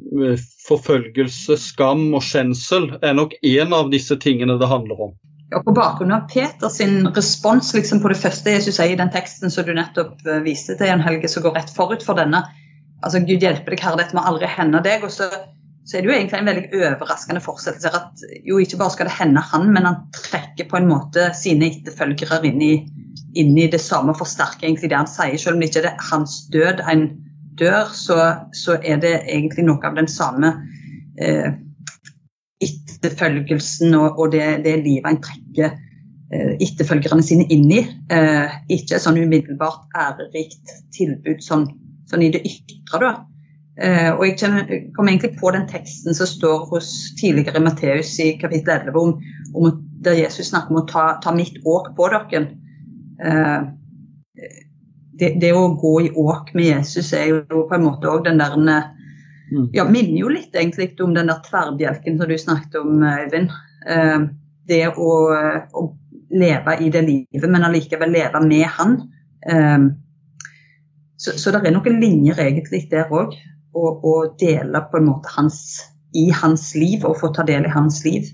forfølgelse, 0.65 1.57
skam 1.61 2.07
og 2.17 2.23
skjensel 2.25 2.87
er 3.05 3.13
nok 3.13 3.35
en 3.45 3.75
av 3.77 3.91
disse 3.93 4.17
tingene 4.17 4.55
det 4.57 4.69
handler 4.71 5.03
om. 5.05 5.11
Ja, 5.53 5.61
På 5.65 5.73
bakgrunn 5.77 6.15
av 6.15 6.25
Peters 6.29 6.79
respons 7.13 7.69
liksom 7.77 8.01
på 8.01 8.09
det 8.09 8.17
første 8.17 8.55
Jesus 8.55 8.79
sier 8.79 8.95
i 8.95 8.97
den 8.97 9.13
teksten 9.13 9.53
som 9.53 9.67
du 9.67 9.75
nettopp 9.77 10.25
eh, 10.25 10.41
viste 10.45 10.75
til, 10.77 10.89
en 10.89 11.05
Helge, 11.05 11.29
som 11.29 11.45
går 11.45 11.59
rett 11.59 11.69
forut 11.75 12.05
for 12.05 12.17
denne. 12.17 12.41
Altså, 13.05 13.21
Gud 13.21 13.45
hjelpe 13.45 13.69
deg, 13.69 13.85
Herre, 13.85 14.01
dette 14.01 14.17
må 14.17 14.25
aldri 14.25 14.49
hende 14.49 14.81
deg. 14.85 15.05
og 15.05 15.13
så, 15.13 15.29
så 15.85 15.97
er 15.97 16.01
det 16.01 16.09
jo 16.09 16.17
egentlig 16.17 16.41
en 16.41 16.51
veldig 16.51 16.65
overraskende 16.81 17.45
fortsettelse. 17.45 17.93
at 18.01 18.27
jo 18.49 18.57
Ikke 18.57 18.81
bare 18.81 18.97
skal 18.97 19.11
det 19.11 19.17
hende 19.21 19.45
han, 19.53 19.69
men 19.77 19.85
han 19.91 20.03
trekker 20.17 20.69
på 20.73 20.81
en 20.81 20.89
måte 20.89 21.29
sine 21.37 21.69
etterfølgere 21.69 22.41
inn 22.49 22.61
i, 22.65 22.75
inn 23.37 23.53
i 23.61 23.69
det 23.69 23.81
samme 23.85 24.17
forsterker 24.17 24.65
egentlig 24.65 24.89
det 24.89 25.03
han 25.03 25.09
sier, 25.09 25.37
selv 25.37 25.57
om 25.57 25.61
det 25.61 25.69
ikke 25.69 25.85
er 25.85 26.05
hans 26.09 26.47
død. 26.49 26.81
en 26.89 27.11
dør, 27.59 27.91
så, 27.95 28.19
så, 28.55 28.77
er 28.83 29.01
det 29.03 29.15
egentlig 29.27 29.65
noe 29.67 29.83
av 29.85 29.97
den 29.99 30.09
samme 30.11 30.53
eh, 31.19 31.51
etterfølgelsen 32.63 33.95
og, 33.99 34.19
og 34.19 34.33
det, 34.35 34.43
det, 34.65 34.79
livet 34.83 35.07
en 35.09 35.21
trekker 35.23 35.71
eh, 35.71 36.53
etterfølgerne 36.59 37.25
sine 37.25 37.47
inn 37.53 37.67
i. 37.71 37.83
Eh, 38.11 38.59
ikke 38.75 39.01
sånn 39.01 39.19
umiddelbart 39.21 39.87
ærerikt 39.97 40.77
tilbud 40.95 41.43
sånn, 41.45 41.69
sånn 42.11 42.25
i 42.25 42.31
det 42.35 42.43
ytre, 42.47 43.01
da. 43.03 43.13
Eh, 43.79 44.09
og 44.11 44.25
jeg 44.25 44.35
kommer, 44.41 44.71
kom 44.95 45.07
egentlig 45.07 45.37
på 45.39 45.51
den 45.55 45.67
teksten 45.71 46.15
som 46.15 46.27
står 46.27 46.65
hos 46.73 46.89
tidligere 47.19 47.61
Matteus 47.63 48.11
i 48.19 48.33
kapittel 48.41 48.75
11, 48.75 48.97
om, 48.99 49.13
om 49.55 49.77
der 50.03 50.19
Jesus 50.19 50.49
snakker 50.51 50.75
om 50.75 50.81
å 50.81 50.87
ta, 50.89 51.05
ta 51.23 51.31
mitt 51.35 51.61
åk 51.63 51.93
på 51.95 52.09
dere. 52.11 52.41
Eh, 53.23 53.61
det, 55.19 55.33
det, 55.41 55.51
å 55.53 55.67
gå 55.79 55.93
i 56.01 56.11
åk 56.15 56.53
med 56.57 56.69
Jesus 56.69 57.13
er 57.13 57.29
jo 57.31 57.65
på 57.67 57.75
en 57.75 57.85
måte 57.85 58.09
òg 58.09 58.23
den 58.27 58.39
der 58.39 58.55
mm. 58.57 59.69
ja, 59.75 59.85
Minner 59.89 60.19
jo 60.21 60.31
litt 60.33 60.55
egentlig 60.55 60.93
om 61.03 61.15
den 61.17 61.31
der 61.31 61.41
tverrbjelken 61.45 62.19
som 62.19 62.29
du 62.29 62.37
snakket 62.39 62.79
om, 62.81 63.03
Øyvind. 63.03 63.51
Eh, 63.89 64.19
det 64.69 64.83
å, 64.95 65.11
å, 65.73 65.87
leve 66.29 66.75
i 66.85 66.91
det 66.93 67.01
livet, 67.07 67.45
men 67.49 67.65
allikevel 67.65 68.11
leve 68.13 68.41
med 68.45 68.67
han. 68.77 68.99
Eh, 69.49 69.87
så, 71.17 71.33
så 71.41 71.51
det 71.51 71.63
er 71.65 71.73
noen 71.75 72.01
linjer 72.01 72.41
egentlig 72.43 72.85
der 72.91 73.09
òg. 73.11 73.33
Å 73.79 74.13
dele 74.41 74.81
på 74.89 74.97
en 74.97 75.07
måte 75.11 75.29
hans, 75.35 75.57
i 76.17 76.29
hans 76.33 76.71
liv 76.75 77.03
og 77.05 77.19
få 77.21 77.29
ta 77.35 77.45
del 77.45 77.67
i 77.67 77.73
hans 77.73 78.01
liv. 78.05 78.25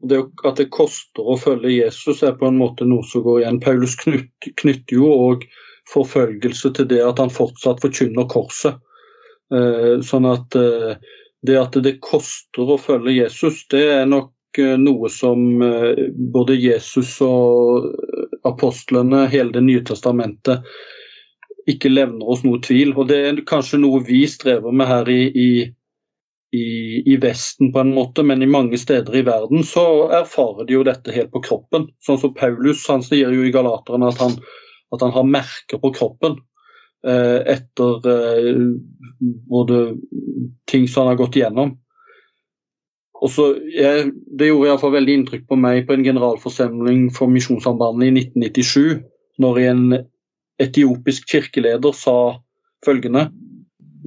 Det 0.00 0.20
At 0.46 0.60
det 0.60 0.70
koster 0.72 1.26
å 1.26 1.36
følge 1.40 1.74
Jesus 1.74 2.22
er 2.22 2.36
på 2.38 2.48
en 2.48 2.60
måte 2.60 2.86
noe 2.88 3.04
som 3.06 3.24
går 3.26 3.42
igjen. 3.42 3.60
Paulus 3.60 3.96
knytter 3.98 4.94
jo 4.94 5.10
òg 5.12 5.44
forfølgelse 5.92 6.72
til 6.76 6.88
det 6.90 7.00
at 7.04 7.20
han 7.22 7.32
fortsatt 7.32 7.82
forkynner 7.84 8.28
korset. 8.30 8.78
Eh, 9.54 10.00
sånn 10.04 10.28
at 10.28 10.56
eh, 10.58 10.98
det 11.46 11.56
at 11.56 11.78
det 11.84 11.98
koster 12.04 12.74
å 12.74 12.80
følge 12.80 13.16
Jesus, 13.22 13.62
det 13.72 13.84
er 14.00 14.10
nok 14.10 14.60
eh, 14.60 14.76
noe 14.80 15.08
som 15.12 15.62
både 16.34 16.58
Jesus 16.58 17.16
og 17.24 17.88
apostlene, 18.48 19.26
hele 19.32 19.54
Det 19.56 19.64
nye 19.64 19.84
testamentet, 19.86 20.66
ikke 21.68 21.92
levner 21.92 22.28
oss 22.28 22.44
noe 22.44 22.60
tvil. 22.64 22.94
Og 22.96 23.08
det 23.10 23.18
er 23.24 23.42
kanskje 23.48 23.80
noe 23.80 24.02
vi 24.04 24.22
strever 24.28 24.72
med 24.72 24.88
her 24.88 25.08
i, 25.12 25.22
i, 25.28 25.50
i, 26.56 26.68
i, 27.04 27.16
Vesten 27.20 27.72
på 27.72 27.82
en 27.82 27.92
måte, 27.96 28.24
men 28.24 28.42
i 28.42 28.48
mange 28.48 28.80
steder 28.80 29.16
i 29.16 29.24
verden 29.26 29.64
så 29.64 30.08
erfarer 30.20 30.68
de 30.68 30.78
jo 30.78 30.86
dette 30.88 31.12
helt 31.12 31.32
på 31.34 31.44
kroppen. 31.44 31.90
Sånn 32.04 32.20
som 32.20 32.32
Paulus, 32.36 32.86
han 32.88 33.04
sier 33.04 33.32
jo 33.32 33.44
i 33.44 33.52
Galaterne 33.52 34.08
at 34.08 34.24
han 34.24 34.40
at 34.94 35.04
han 35.04 35.12
har 35.14 35.26
merker 35.28 35.80
på 35.82 35.90
kroppen 35.96 36.38
eh, 37.06 37.40
etter 37.54 38.08
eh, 38.12 38.62
både 39.50 39.82
ting 40.70 40.88
som 40.88 41.04
han 41.04 41.14
har 41.14 41.22
gått 41.22 41.38
igjennom. 41.38 41.76
også, 43.18 43.48
jeg, 43.74 44.12
det 44.38 44.50
gjorde 44.50 44.68
iallfall 44.70 44.94
veldig 44.94 45.16
inntrykk 45.18 45.48
på 45.50 45.58
meg 45.58 45.86
på 45.88 45.96
en 45.96 46.06
generalforsamling 46.06 47.08
for 47.14 47.30
Misjonssambandet 47.32 48.08
i 48.08 48.24
1997, 48.28 49.02
når 49.42 49.60
en 49.64 49.84
etiopisk 50.62 51.28
kirkeleder 51.30 51.94
sa 51.94 52.38
følgende 52.86 53.28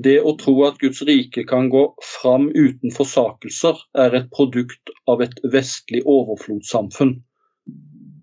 Det 0.02 0.18
å 0.24 0.32
tro 0.40 0.54
at 0.64 0.80
Guds 0.80 1.02
rike 1.08 1.44
kan 1.48 1.68
gå 1.70 1.82
fram 2.08 2.48
uten 2.56 2.94
forsakelser, 2.96 3.76
er 4.00 4.16
et 4.16 4.30
produkt 4.32 4.94
av 5.12 5.22
et 5.22 5.36
vestlig 5.44 6.00
overflodssamfunn. 6.08 7.18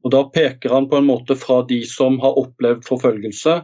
Og 0.05 0.13
Da 0.15 0.23
peker 0.35 0.75
han 0.75 0.89
på 0.91 0.99
en 0.99 1.09
måte 1.09 1.37
fra 1.39 1.63
de 1.69 1.83
som 1.89 2.19
har 2.23 2.39
opplevd 2.39 2.87
forfølgelse, 2.89 3.61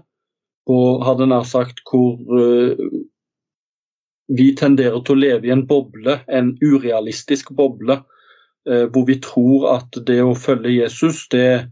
på 0.64 0.78
hadde 1.04 1.28
nær 1.28 1.44
sagt 1.44 1.82
hvor 1.90 2.16
uh, 2.16 2.78
vi 4.32 4.48
tenderer 4.56 5.02
til 5.04 5.18
å 5.18 5.20
leve 5.20 5.50
i 5.50 5.52
en 5.52 5.66
boble, 5.68 6.16
en 6.26 6.54
urealistisk 6.64 7.52
boble, 7.56 7.98
uh, 8.70 8.86
hvor 8.88 9.04
vi 9.10 9.18
tror 9.20 9.68
at 9.74 10.00
det 10.08 10.22
å 10.24 10.32
følge 10.32 10.72
Jesus, 10.78 11.26
det, 11.34 11.68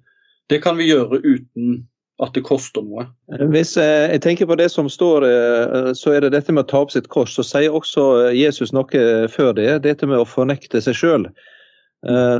det 0.53 0.61
kan 0.65 0.77
vi 0.77 0.91
gjøre 0.91 1.23
uten 1.25 1.81
at 2.23 2.35
det 2.37 2.45
koster 2.47 2.85
noe. 2.85 3.07
Hvis 3.53 3.75
eh, 3.81 4.13
jeg 4.13 4.23
tenker 4.25 4.49
på 4.51 4.57
det 4.61 4.69
som 4.73 4.91
står, 4.91 5.27
eh, 5.27 5.89
så 5.99 6.15
er 6.15 6.25
det 6.25 6.35
dette 6.37 6.55
med 6.55 6.67
å 6.67 6.71
ta 6.71 6.83
opp 6.85 6.93
sitt 6.95 7.09
kors. 7.13 7.35
Så 7.35 7.45
sier 7.47 7.75
også 7.75 8.05
Jesus 8.37 8.75
noe 8.77 9.07
før 9.33 9.55
det, 9.59 9.71
dette 9.87 10.09
med 10.09 10.23
å 10.23 10.29
fornekte 10.29 10.83
seg 10.85 10.99
sjøl. 10.99 11.27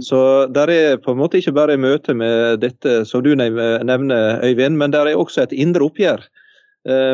Så 0.03 0.21
der 0.51 0.71
er 0.75 0.97
på 0.99 1.13
en 1.13 1.21
måte 1.21 1.39
ikke 1.39 1.55
bare 1.55 1.79
møte 1.79 2.17
med 2.19 2.59
dette 2.65 3.05
som 3.07 3.23
du 3.23 3.31
nevner, 3.39 4.41
Øyvind, 4.43 4.75
men 4.75 4.91
der 4.91 5.07
er 5.07 5.19
også 5.19 5.45
et 5.45 5.53
indre 5.55 5.87
oppgjør. 5.87 6.25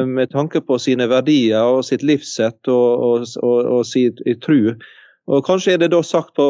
Med 0.08 0.30
tanke 0.32 0.62
på 0.64 0.78
sine 0.80 1.10
verdier 1.10 1.60
og 1.60 1.82
sitt 1.84 2.00
livssett 2.00 2.70
og, 2.72 3.04
og, 3.04 3.26
og, 3.44 3.58
og 3.76 3.84
sin 3.84 4.16
tru. 4.40 4.72
Og 5.28 5.44
Kanskje 5.44 5.74
er 5.76 5.82
det 5.82 5.90
da 5.92 6.00
sagt 6.00 6.32
på 6.40 6.46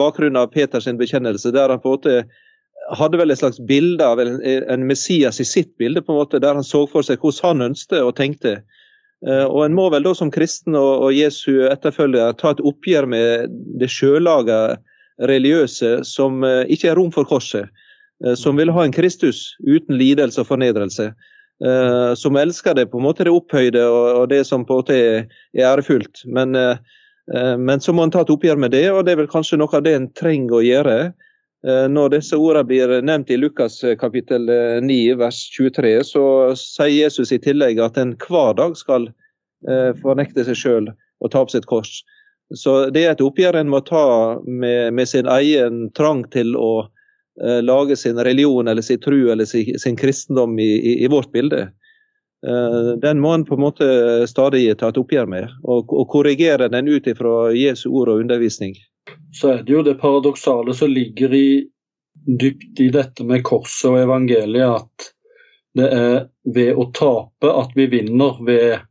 bakgrunn 0.00 0.40
av 0.40 0.48
Peters 0.54 0.88
bekjennelse, 0.96 1.52
der 1.52 1.68
han 1.68 1.82
på 1.82 1.92
en 1.92 1.98
måte 1.98 2.16
hadde 2.96 3.20
vel 3.20 3.32
et 3.32 3.40
slags 3.40 3.60
bilde 3.68 4.04
av 4.04 4.20
en, 4.20 4.86
Messias 4.88 5.40
i 5.40 5.46
sitt 5.48 5.74
bilde, 5.80 6.02
på 6.02 6.12
en 6.12 6.22
måte, 6.22 6.40
der 6.40 6.56
han 6.56 6.64
så 6.64 6.84
for 6.90 7.04
seg 7.04 7.20
hvordan 7.20 7.60
han 7.60 7.70
ønsket 7.70 8.00
og 8.00 8.16
tenkte. 8.16 8.58
Og 9.24 9.60
En 9.64 9.76
må 9.76 9.88
vel 9.92 10.04
da 10.04 10.12
som 10.16 10.32
kristen 10.32 10.76
og, 10.76 11.06
og 11.06 11.14
Jesu 11.16 11.64
etterfølger 11.70 12.34
ta 12.40 12.52
et 12.52 12.64
oppgjør 12.64 13.08
med 13.08 13.54
det 13.80 13.88
sjølaga 13.92 14.76
religiøse 15.22 16.00
som 16.08 16.42
uh, 16.46 16.64
ikke 16.70 16.90
er 16.90 16.98
rom 16.98 17.12
for 17.14 17.28
korset. 17.28 17.70
Uh, 18.24 18.34
som 18.38 18.58
vil 18.58 18.72
ha 18.74 18.84
en 18.84 18.94
Kristus 18.94 19.52
uten 19.66 19.98
lidelse 20.00 20.42
og 20.42 20.50
fornedrelse. 20.52 21.12
som 22.18 22.36
elsker 22.36 22.74
det 22.74 22.88
på 22.90 22.98
en 22.98 23.04
måte 23.04 23.24
det 23.24 23.30
opphøyde 23.30 23.80
og, 23.86 24.28
det 24.28 24.40
som 24.44 24.64
på 24.66 24.74
en 24.74 24.78
måte 24.80 24.94
er, 24.98 25.28
ærefullt. 25.54 26.24
Men, 26.26 26.50
men 27.30 27.80
så 27.80 27.92
må 27.94 28.02
en 28.02 28.10
ta 28.10 28.24
et 28.24 28.32
oppgjør 28.34 28.58
med 28.58 28.72
det, 28.74 28.90
og 28.90 29.04
det 29.06 29.12
er 29.12 29.20
vel 29.22 29.30
kanskje 29.30 29.60
noe 29.60 29.70
av 29.70 29.84
det 29.86 29.94
en 29.94 30.08
trenger 30.18 30.56
å 30.58 30.64
gjøre. 30.66 30.96
Eh, 31.64 31.86
når 31.88 32.18
disse 32.18 32.36
ordene 32.36 32.68
blir 32.68 32.90
nevnt 33.00 33.30
i 33.32 33.38
Lukas 33.40 33.78
eh, 33.84 33.96
kapittel 33.96 34.50
9 34.84 34.96
eh, 34.96 35.16
vers 35.16 35.38
23, 35.54 35.94
så 36.04 36.24
sier 36.60 36.92
Jesus 36.92 37.32
i 37.32 37.40
tillegg 37.40 37.80
at 37.80 37.96
en 38.00 38.12
hver 38.20 38.56
dag 38.60 38.76
skal 38.76 39.12
fornekte 39.64 40.42
seg 40.44 40.58
sjøl 40.60 40.88
og 41.24 41.30
ta 41.32 41.40
opp 41.40 41.48
sitt 41.48 41.64
kors. 41.64 42.02
Så 42.54 42.90
det 42.94 43.04
er 43.04 43.14
et 43.14 43.22
oppgjør 43.24 43.56
en 43.60 43.70
må 43.72 43.80
ta 43.86 44.04
med, 44.44 44.92
med 44.94 45.08
sin 45.08 45.28
egen 45.30 45.88
trang 45.96 46.22
til 46.34 46.52
å 46.60 46.86
eh, 47.40 47.60
lage 47.64 47.96
sin 47.96 48.20
religion 48.20 48.68
eller 48.68 48.84
sin 48.84 49.00
tru 49.00 49.30
eller 49.32 49.48
sin, 49.48 49.78
sin 49.80 49.96
kristendom 49.96 50.58
i, 50.58 50.70
i, 50.76 50.94
i, 51.04 51.08
vårt 51.10 51.32
bilde. 51.32 51.70
Eh, 52.46 52.90
den 53.02 53.22
må 53.24 53.32
en 53.34 53.46
på 53.48 53.56
en 53.56 53.64
måte 53.64 53.86
stadig 54.30 54.66
ta 54.78 54.92
et 54.92 55.00
oppgjør 55.00 55.30
med, 55.30 55.54
og, 55.64 55.88
og 55.88 56.10
korrigere 56.12 56.68
den 56.68 56.90
ut 56.92 57.08
ifra 57.10 57.48
Jesu 57.56 57.88
ord 57.90 58.12
og 58.12 58.26
undervisning 58.26 58.76
så 59.34 59.48
er 59.48 59.62
det 59.62 59.72
jo 59.72 59.82
det 59.82 59.94
paradoksale 59.94 60.74
som 60.74 60.90
ligger 60.90 61.34
i, 61.34 61.68
dypt 62.40 62.80
i 62.80 62.88
dette 62.88 63.24
med 63.26 63.42
korset 63.44 63.90
og 63.90 64.00
evangeliet, 64.00 64.80
at 64.80 65.08
det 65.74 65.88
er 65.90 66.18
ved 66.54 66.78
å 66.78 66.86
tape 66.94 67.50
at 67.50 67.74
vi 67.74 67.88
vinner, 67.90 68.38
ved 68.46 68.84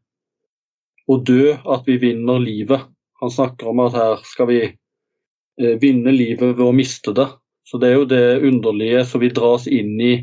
å 1.08 1.18
dø 1.18 1.54
at 1.56 1.88
vi 1.88 1.98
vinner 2.02 2.44
livet. 2.44 2.84
Han 3.24 3.32
snakker 3.32 3.72
om 3.72 3.80
at 3.86 3.96
her 3.96 4.22
skal 4.28 4.50
vi 4.52 4.60
eh, 4.68 5.76
vinne 5.80 6.12
livet 6.12 6.58
ved 6.58 6.66
å 6.66 6.76
miste 6.76 7.16
det. 7.16 7.30
Så 7.64 7.80
det 7.80 7.90
er 7.90 7.98
jo 8.02 8.10
det 8.12 8.26
underlige 8.44 9.06
som 9.08 9.24
vi 9.24 9.32
dras 9.32 9.70
inn 9.72 9.96
i 10.04 10.14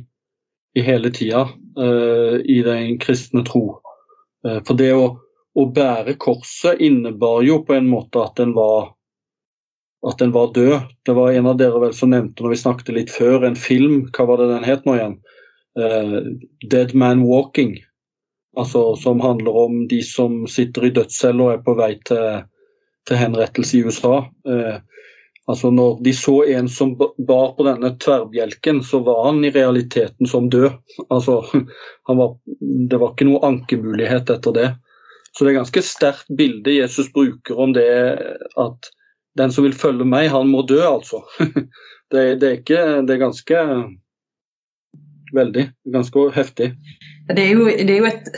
i 0.75 0.81
hele 0.87 1.11
tida 1.11 1.49
uh, 1.79 2.37
i 2.45 2.63
den 2.63 2.99
kristne 3.03 3.43
tro. 3.47 3.81
Uh, 4.47 4.61
for 4.67 4.79
det 4.79 4.93
å, 4.95 5.07
å 5.59 5.67
bære 5.67 6.15
korset 6.23 6.79
innebar 6.79 7.43
jo 7.43 7.61
på 7.67 7.75
en 7.75 7.89
måte 7.91 8.23
at 8.23 8.39
en 8.43 8.55
var 8.55 8.93
at 10.07 10.17
den 10.23 10.31
var 10.33 10.53
død. 10.57 10.79
Det 11.05 11.13
var 11.13 11.35
en 11.37 11.49
av 11.51 11.59
dere 11.61 11.81
vel 11.83 11.93
som 11.93 12.15
nevnte 12.15 12.41
når 12.41 12.55
vi 12.55 12.61
snakket 12.63 12.95
litt 12.97 13.11
før, 13.13 13.43
en 13.45 13.59
film, 13.59 14.07
hva 14.17 14.25
var 14.31 14.41
det 14.41 14.47
den 14.55 14.65
het 14.65 14.87
nå 14.89 14.95
igjen? 14.97 15.19
Uh, 15.77 16.39
'Dead 16.65 16.95
Man 16.95 17.27
Walking'. 17.29 17.77
Altså 18.57 18.97
Som 18.97 19.21
handler 19.21 19.57
om 19.57 19.85
de 19.89 20.01
som 20.03 20.47
sitter 20.49 20.89
i 20.89 20.95
dødscella 20.95 21.45
og 21.45 21.53
er 21.53 21.61
på 21.67 21.75
vei 21.79 21.93
til, 22.09 22.47
til 23.09 23.21
henrettelse 23.21 23.79
i 23.79 23.83
USA. 23.87 24.25
Uh, 24.49 24.79
altså 25.51 25.71
Når 25.75 26.03
de 26.05 26.13
så 26.17 26.37
en 26.57 26.69
som 26.69 26.95
bar 26.99 27.55
på 27.57 27.67
denne 27.67 27.95
tverrbjelken, 28.03 28.83
så 28.87 29.03
var 29.07 29.25
han 29.29 29.45
i 29.45 29.53
realiteten 29.55 30.29
som 30.31 30.51
død. 30.51 30.71
Altså, 31.09 31.41
var, 32.07 32.37
Det 32.91 33.01
var 33.01 33.15
ikke 33.15 33.29
noe 33.31 33.45
ankemulighet 33.47 34.31
etter 34.37 34.57
det. 34.57 34.71
Så 35.33 35.45
det 35.45 35.53
er 35.53 35.61
ganske 35.61 35.83
sterkt 35.87 36.31
bilde 36.37 36.75
Jesus 36.75 37.13
bruker 37.15 37.59
om 37.59 37.75
det 37.75 37.91
at 38.59 38.91
den 39.39 39.53
som 39.55 39.65
vil 39.65 39.77
følge 39.77 40.05
meg, 40.05 40.29
han 40.33 40.51
må 40.51 40.65
dø, 40.67 40.81
altså. 40.83 41.23
det, 42.11 42.41
det, 42.41 42.47
er 42.49 42.57
ikke 42.59 42.85
Det 43.07 43.17
er 43.17 43.27
ganske 43.27 43.65
Veldig. 45.31 45.69
Ganske 45.95 46.25
heftig. 46.35 46.73
Det 47.31 47.43
er 47.45 47.53
jo, 47.55 47.67
det 47.71 47.93
er 47.95 48.01
jo, 48.01 48.09
et, 48.09 48.31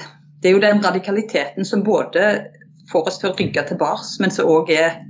det 0.42 0.50
er 0.50 0.52
jo 0.58 0.60
den 0.60 0.82
radikaliteten 0.84 1.64
som 1.64 1.80
både 1.86 2.26
får 2.92 3.08
oss 3.10 3.18
til 3.22 3.30
å 3.30 3.34
rygge 3.38 3.64
tilbake, 3.70 4.06
men 4.22 4.34
som 4.34 4.50
òg 4.52 4.70
er 4.74 5.00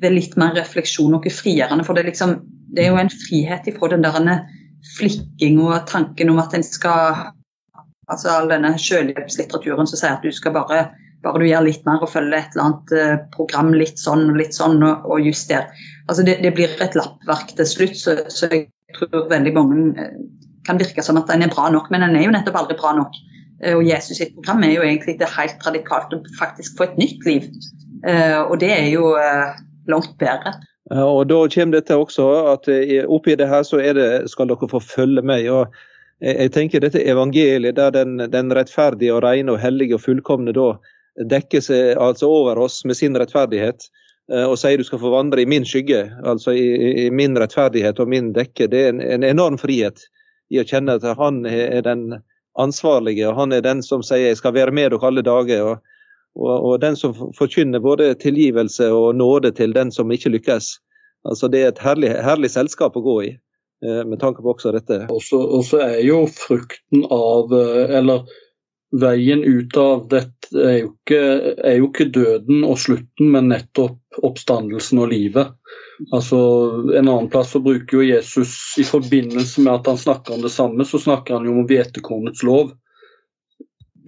ved 0.00 0.14
litt 0.14 0.36
mer 0.40 0.54
refleksjon 0.56 1.12
noe 1.12 1.34
frigjørende. 1.34 1.84
For 1.86 1.96
det 1.96 2.04
er, 2.04 2.10
liksom, 2.12 2.38
det 2.74 2.84
er 2.84 2.92
jo 2.92 3.02
en 3.02 3.12
frihet 3.26 3.68
ifra 3.70 3.90
den 3.92 4.06
der 4.06 4.46
flikking 4.96 5.60
og 5.60 5.84
tanken 5.90 6.32
om 6.32 6.40
at 6.42 6.56
en 6.56 6.66
skal 6.66 7.28
Altså 8.10 8.26
all 8.26 8.48
denne 8.50 8.72
selvhjelpslitteraturen 8.74 9.86
som 9.86 9.94
sier 10.00 10.16
at 10.16 10.24
du 10.26 10.32
skal 10.34 10.50
bare 10.56 10.80
bare 11.22 11.40
du 11.40 11.46
gjør 11.46 11.66
litt 11.66 11.84
mer 11.88 12.02
og 12.02 12.10
følger 12.12 12.38
et 12.38 12.54
eller 12.56 12.64
annet 12.66 12.92
eh, 12.96 13.16
program 13.34 13.72
litt 13.76 14.00
sånn 14.00 14.24
og 14.32 14.38
litt 14.40 14.56
sånn 14.56 14.80
og, 14.82 15.06
og 15.06 15.24
juster. 15.24 15.68
Altså 16.08 16.24
det, 16.26 16.38
det, 16.44 16.54
blir 16.56 16.72
et 16.80 16.96
lappverk 16.98 17.52
til 17.58 17.68
slutt, 17.68 17.96
så, 18.00 18.16
så, 18.32 18.48
jeg 18.50 18.66
tror 18.96 19.28
veldig 19.30 19.52
mange 19.56 19.84
eh, 20.00 20.16
kan 20.66 20.80
virke 20.80 21.04
som 21.04 21.20
at 21.20 21.28
den 21.30 21.44
er 21.44 21.52
bra 21.52 21.68
nok, 21.72 21.90
men 21.92 22.04
den 22.06 22.16
er 22.18 22.26
jo 22.26 22.32
nettopp 22.34 22.58
aldri 22.62 22.78
bra 22.80 22.94
nok. 22.96 23.18
Eh, 23.64 23.76
og 23.76 23.84
Jesus 23.86 24.18
sitt 24.20 24.34
program 24.36 24.64
er 24.66 24.74
jo 24.76 24.86
egentlig 24.86 25.18
det 25.20 25.30
helt 25.36 25.66
radikalt 25.66 26.16
å 26.16 26.22
faktisk 26.38 26.78
få 26.78 26.88
et 26.88 26.98
nytt 27.00 27.28
liv. 27.28 27.52
Og 28.00 28.54
det 28.62 28.70
er 28.72 28.86
jo 28.88 29.10
langt 29.92 30.14
bedre. 30.16 30.54
Og 30.88 31.26
Da 31.28 31.40
kommer 31.52 31.76
dette 31.76 31.98
også, 32.00 32.24
at 32.54 32.68
oppi 33.04 33.34
det 33.36 33.48
her 33.50 33.60
så 33.62 33.76
det, 33.76 34.30
skal 34.32 34.48
dere 34.48 34.68
få 34.70 34.80
følge 34.80 35.20
med. 35.20 35.44
og 35.52 35.68
jeg 36.20 36.52
tenker 36.52 36.80
dette 36.80 37.00
evangeliet 37.04 37.76
der 37.76 37.92
den, 37.92 38.18
den 38.32 38.52
rettferdige 38.52 39.14
og 39.14 39.22
rene 39.24 39.52
og 39.52 39.60
hellige 39.60 39.96
og 39.96 40.02
fullkomne 40.04 40.52
da 40.52 40.74
dekker 41.30 41.62
seg 41.64 41.96
altså 42.00 42.28
over 42.28 42.60
oss 42.60 42.82
med 42.84 42.98
sin 42.98 43.16
rettferdighet 43.18 43.86
eh, 44.32 44.44
og 44.44 44.58
sier 44.60 44.78
du 44.80 44.86
skal 44.86 45.00
få 45.02 45.12
vandre 45.14 45.42
i 45.42 45.48
min 45.48 45.66
skygge, 45.66 46.06
altså 46.24 46.52
i, 46.52 47.06
i 47.06 47.10
min 47.12 47.38
rettferdighet 47.40 48.00
og 48.00 48.12
min 48.12 48.34
dekke. 48.36 48.68
Det 48.70 48.82
er 48.84 48.92
en, 48.92 49.00
en, 49.00 49.26
enorm 49.26 49.58
frihet 49.60 50.04
i 50.52 50.60
å 50.60 50.66
kjenne 50.66 50.98
at 50.98 51.06
han 51.18 51.44
er 51.48 51.82
den 51.86 52.20
ansvarlige, 52.58 53.28
og 53.28 53.36
han 53.36 53.52
er 53.52 53.60
den 53.60 53.82
som 53.82 54.02
sier 54.02 54.30
'jeg 54.30 54.36
skal 54.36 54.54
være 54.54 54.72
med 54.72 54.90
dere 54.90 55.06
alle 55.06 55.22
dager'. 55.22 55.62
Og, 55.62 55.78
og, 56.36 56.64
og 56.64 56.80
den 56.80 56.96
som 56.96 57.14
forkynner 57.38 57.78
både 57.78 58.14
tilgivelse 58.14 58.92
og 58.92 59.14
nåde 59.14 59.50
til 59.50 59.74
den 59.74 59.92
som 59.92 60.10
ikke 60.10 60.28
lykkes. 60.28 60.80
Altså 61.24 61.48
Det 61.48 61.62
er 61.62 61.68
et 61.68 61.78
herlig, 61.78 62.10
herlig 62.10 62.50
selskap 62.50 62.96
å 62.96 63.02
gå 63.02 63.22
i, 63.22 63.38
eh, 63.84 64.04
med 64.04 64.20
tanke 64.20 64.42
på 64.42 64.54
også 64.54 64.72
dette. 64.72 65.06
Og 65.10 65.22
så 65.64 65.78
er 65.78 66.00
jo 66.06 66.26
frukten 66.26 67.04
av, 67.10 67.52
eh, 67.52 67.98
eller 67.98 68.24
veien 68.90 69.44
ut 69.44 69.76
av 69.76 70.08
dette 70.10 70.50
er 70.58 70.76
jo, 70.80 70.90
ikke, 70.96 71.20
er 71.62 71.76
jo 71.78 71.88
ikke 71.90 72.08
døden 72.10 72.64
og 72.66 72.78
slutten, 72.82 73.30
men 73.34 73.50
nettopp 73.52 74.22
oppstandelsen 74.26 74.98
og 75.02 75.12
livet. 75.12 75.52
Altså, 76.10 76.38
En 76.96 77.06
annen 77.06 77.30
plass 77.30 77.52
så 77.54 77.62
bruker 77.62 78.00
jo 78.00 78.08
Jesus 78.08 78.74
i 78.80 78.86
forbindelse 78.86 79.62
med 79.62 79.76
at 79.76 79.90
han 79.92 80.00
snakker 80.00 80.34
om 80.34 80.42
det 80.42 80.52
samme, 80.54 80.84
så 80.84 80.98
snakker 80.98 81.38
han 81.38 81.46
jo 81.46 81.54
om 81.60 81.68
hvetekornets 81.70 82.42
lov. 82.46 82.74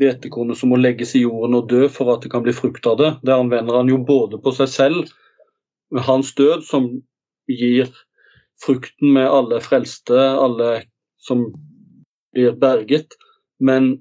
Hvetekornet 0.02 0.58
som 0.58 0.72
må 0.72 0.80
legges 0.80 1.14
i 1.14 1.22
jorden 1.22 1.60
og 1.60 1.68
dø 1.70 1.86
for 1.92 2.10
at 2.14 2.24
det 2.24 2.32
kan 2.32 2.42
bli 2.42 2.54
frukt 2.56 2.86
av 2.90 2.98
det. 2.98 3.12
Det 3.22 3.36
anvender 3.36 3.78
han 3.78 3.92
jo 3.92 4.02
både 4.02 4.40
på 4.42 4.54
seg 4.56 4.72
selv, 4.72 5.12
med 5.92 6.06
hans 6.08 6.32
død, 6.34 6.64
som 6.64 6.88
gir 7.50 7.90
frukten 8.62 9.12
med 9.14 9.28
alle 9.28 9.58
frelste, 9.62 10.16
alle 10.16 10.86
som 11.22 11.50
blir 12.32 12.56
berget, 12.58 13.14
men 13.60 13.98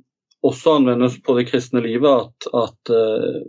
også 0.48 0.78
anvendes 0.80 1.20
på 1.24 1.36
det 1.38 1.48
kristne 1.52 1.84
livet, 1.84 2.10
at, 2.10 2.48
at 2.58 2.94
uh, 2.94 3.42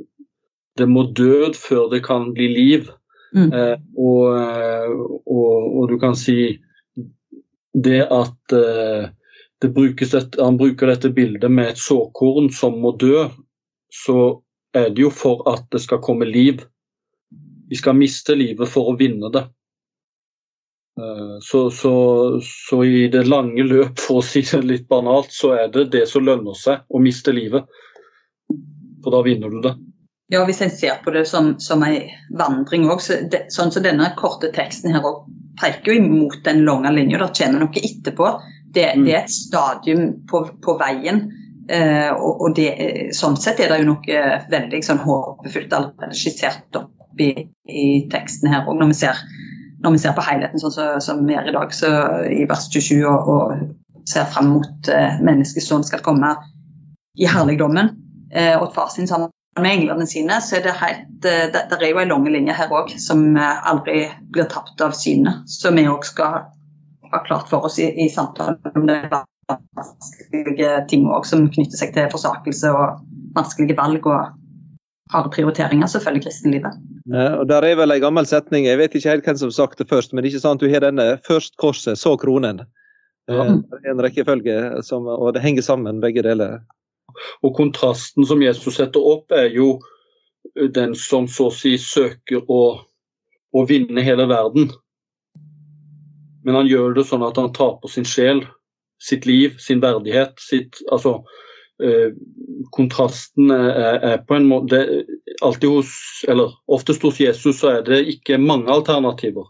det 0.78 0.88
må 0.88 1.06
død 1.16 1.56
før 1.58 1.88
det 1.92 2.02
kan 2.06 2.32
bli 2.36 2.48
liv. 2.52 2.90
Mm. 3.32 3.48
Uh, 3.48 3.76
og, 3.96 4.24
eh, 4.36 4.90
og, 5.24 5.52
og 5.80 5.88
du 5.88 5.94
kan 6.00 6.16
si 6.18 6.58
det 7.72 8.02
at 8.12 8.56
uh, 8.56 9.08
det 9.62 9.70
et, 10.02 10.36
han 10.40 10.58
bruker 10.58 10.90
dette 10.90 11.10
bildet 11.14 11.50
med 11.50 11.72
et 11.72 11.80
såkorn 11.80 12.50
som 12.52 12.80
må 12.82 12.92
dø, 12.98 13.28
så 13.88 14.42
er 14.74 14.90
det 14.90 15.04
jo 15.04 15.10
for 15.14 15.44
at 15.48 15.64
det 15.72 15.80
skal 15.84 16.02
komme 16.02 16.26
liv. 16.26 16.64
Vi 17.68 17.78
skal 17.78 17.96
miste 17.96 18.34
livet 18.34 18.68
for 18.68 18.90
å 18.90 18.96
vinne 18.98 19.30
det. 19.32 19.46
Eh, 21.00 21.38
Så, 21.40 21.70
så, 21.70 21.92
så 22.68 22.84
i 22.84 23.08
det 23.08 23.24
lange 23.28 23.62
løp, 23.64 23.98
for 23.98 24.20
å 24.20 24.26
si 24.26 24.42
det 24.44 24.62
litt 24.64 24.88
banalt, 24.88 25.32
så 25.32 25.54
er 25.56 25.70
det 25.72 25.86
det 25.94 26.06
som 26.10 26.24
lønner 26.26 26.54
seg, 26.58 26.84
å 26.92 27.00
miste 27.00 27.32
livet. 27.32 27.64
For 29.02 29.10
da 29.14 29.22
vinner 29.26 29.50
du 29.50 29.60
det. 29.64 29.74
Ja, 30.32 30.44
Hvis 30.48 30.62
en 30.64 30.70
ser 30.70 31.00
på 31.04 31.10
det 31.12 31.26
som, 31.28 31.54
som 31.60 31.82
en 31.84 31.96
vandring 32.38 32.86
òg, 32.88 33.00
så 33.04 33.18
det, 33.28 33.46
sånn 33.52 33.72
som 33.74 33.82
denne 33.84 34.12
korte 34.16 34.48
teksten 34.54 34.94
her 34.94 35.04
òg 35.04 35.24
peker 35.60 35.92
jo 35.92 35.98
imot 36.00 36.38
den 36.46 36.62
lange 36.64 36.92
linja. 36.94 37.18
Det 37.20 37.34
kommer 37.42 37.66
noe 37.66 37.82
etterpå. 37.84 38.30
Det, 38.72 38.86
Mm. 38.96 39.04
det 39.04 39.12
er 39.12 39.18
et 39.26 39.30
stadium 39.34 40.04
på, 40.30 40.46
på 40.64 40.78
veien. 40.80 41.18
Eh, 41.68 42.08
og 42.14 42.40
og 42.46 42.54
det, 42.56 42.70
sånn 43.14 43.36
sett 43.36 43.60
er 43.60 43.68
det 43.68 43.82
jo 43.82 43.90
noe 43.90 44.22
veldig 44.50 44.80
sånn, 44.86 45.02
håpefullt 45.04 45.72
allerede 45.76 46.16
skissert 46.16 46.78
opp 46.80 47.20
i, 47.20 47.28
i 47.68 47.84
teksten 48.10 48.48
her 48.48 48.64
òg, 48.64 48.78
når, 48.80 48.94
vi 48.94 48.96
ser- 49.02 49.20
når 49.82 49.96
vi 49.96 50.00
ser 50.02 50.16
på 50.16 50.24
helheten 50.24 50.62
sånn 50.62 50.74
som, 50.74 51.00
som 51.02 51.22
vi 51.26 51.36
er 51.38 51.48
i 51.50 51.54
dag, 51.54 51.74
så 51.74 51.90
i 52.30 52.44
vers 52.48 52.68
27 52.70 53.02
og, 53.02 53.28
og 53.28 54.08
ser 54.08 54.26
fram 54.30 54.56
mot 54.56 54.90
eh, 54.90 55.44
som 55.62 55.84
skal 55.86 56.02
komme 56.04 56.34
i 57.18 57.28
herligdommen 57.28 57.92
eh, 58.32 58.56
og 58.56 58.72
far 58.74 58.90
sin 58.90 59.08
sammen 59.08 59.30
med 59.60 59.72
englene 59.72 60.06
sine, 60.08 60.40
så 60.40 60.56
er 60.58 60.66
det 60.66 60.78
helt 60.80 61.26
eh, 61.28 61.48
det, 61.52 61.66
det 61.70 61.80
er 61.80 61.92
jo 61.92 62.00
en 62.02 62.12
lang 62.14 62.28
linje 62.30 62.56
her 62.56 62.72
òg 62.72 62.94
som 63.00 63.24
eh, 63.36 63.66
aldri 63.68 64.06
blir 64.32 64.48
tapt 64.52 64.80
av 64.80 64.94
syne. 64.96 65.42
Som 65.50 65.76
vi 65.76 65.88
òg 65.90 66.06
skal 66.08 66.46
ha 67.12 67.22
klart 67.26 67.50
for 67.50 67.68
oss 67.68 67.78
i, 67.82 67.90
i 68.04 68.08
samtalen 68.10 68.60
om 68.72 68.88
det 68.88 69.02
vanskelige 69.12 70.76
ting 70.88 71.04
også, 71.10 71.36
som 71.36 71.50
knytter 71.52 71.76
seg 71.76 71.92
til 71.96 72.08
forsakelse 72.12 72.72
og 72.72 73.02
vanskelige 73.36 73.76
valg 73.76 74.06
og 74.08 74.38
harde 75.12 75.30
prioriteringer, 75.34 75.86
selvfølgelig 75.86 76.24
kristenlivet. 76.26 76.78
Ja, 77.12 77.26
Og 77.40 77.48
Der 77.48 77.62
er 77.62 77.76
vel 77.76 77.90
en 77.94 78.00
gammel 78.00 78.26
setning, 78.26 78.66
jeg 78.66 78.78
vet 78.78 78.94
ikke 78.94 79.10
helt 79.10 79.24
hvem 79.24 79.36
som 79.36 79.50
har 79.52 79.58
sagt 79.58 79.78
det 79.78 79.88
først, 79.90 80.12
men 80.12 80.22
det 80.22 80.30
er 80.30 80.34
ikke 80.34 80.46
sant, 80.46 80.60
du 80.60 80.70
har 80.72 80.80
denne 80.84 81.18
først 81.26 81.56
korset, 81.56 81.98
så 81.98 82.16
kronen. 82.16 82.60
Eh, 83.28 83.34
Ja. 83.34 83.44
Det 83.44 83.86
er 83.86 83.90
en 83.92 84.02
rekkefølge, 84.02 84.82
som, 84.82 85.06
og 85.06 85.34
det 85.34 85.42
henger 85.42 85.62
sammen, 85.62 86.00
begge 86.00 86.22
deler. 86.22 86.60
Og 87.42 87.54
kontrasten 87.56 88.26
som 88.26 88.42
Jesus 88.42 88.76
setter 88.76 89.00
opp, 89.00 89.30
er 89.30 89.52
jo 89.54 89.78
den 90.74 90.94
som 90.94 91.28
så 91.28 91.46
å 91.48 91.54
si 91.54 91.76
søker 91.78 92.42
å, 92.50 92.62
å 93.54 93.66
vinne 93.68 94.02
hele 94.02 94.26
verden. 94.26 94.72
Men 96.44 96.54
han 96.58 96.66
gjør 96.66 96.96
det 96.96 97.06
sånn 97.06 97.22
at 97.22 97.38
han 97.38 97.52
taper 97.54 97.88
sin 97.88 98.04
sjel, 98.08 98.42
sitt 99.02 99.26
liv, 99.26 99.54
sin 99.62 99.80
verdighet. 99.82 100.34
Sitt, 100.42 100.80
altså, 100.90 101.20
eh, 101.20 101.50
kontrasten 102.72 103.50
er, 103.50 103.96
er 104.12 104.20
på 104.28 104.36
en 104.36 104.46
måte 104.50 104.78
alltid 105.42 105.68
hos, 105.70 105.94
eller 106.28 106.52
Oftest 106.70 107.02
hos 107.02 107.18
Jesus 107.20 107.58
så 107.60 107.72
er 107.78 107.82
det 107.86 108.02
ikke 108.12 108.38
mange 108.38 108.70
alternativer. 108.72 109.48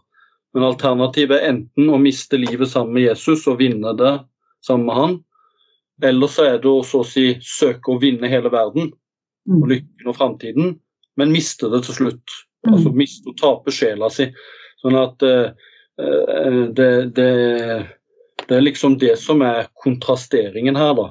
Men 0.53 0.67
alternativet 0.67 1.39
er 1.39 1.51
enten 1.53 1.89
å 1.89 1.99
miste 2.01 2.37
livet 2.37 2.69
sammen 2.71 2.97
med 2.97 3.07
Jesus 3.07 3.45
og 3.49 3.59
vinne 3.61 3.93
det 3.97 4.15
sammen 4.65 4.87
med 4.87 4.99
han, 4.99 5.15
eller 6.03 6.31
så 6.31 6.45
er 6.47 6.59
det 6.61 6.69
å 6.69 6.83
så 6.85 7.01
å 7.03 7.07
si 7.07 7.33
søke 7.43 7.93
å 7.93 7.99
vinne 8.01 8.29
hele 8.31 8.51
verden 8.53 8.91
og 9.51 9.67
lykken 9.69 10.09
og 10.09 10.17
framtiden, 10.17 10.75
men 11.19 11.33
miste 11.33 11.69
det 11.71 11.83
til 11.87 11.97
slutt. 11.97 12.37
Altså 12.69 12.93
miste 12.95 13.27
og 13.29 13.37
tape 13.41 13.73
sjela 13.75 14.07
si. 14.13 14.29
Sånn 14.79 14.95
at 14.99 15.23
uh, 15.25 15.51
eh, 15.99 16.61
det, 16.75 16.91
det, 17.17 17.31
det 18.47 18.55
er 18.55 18.63
liksom 18.63 18.95
det 19.01 19.17
som 19.19 19.43
er 19.45 19.67
kontrasteringen 19.83 20.79
her, 20.79 20.93
da. 20.95 21.09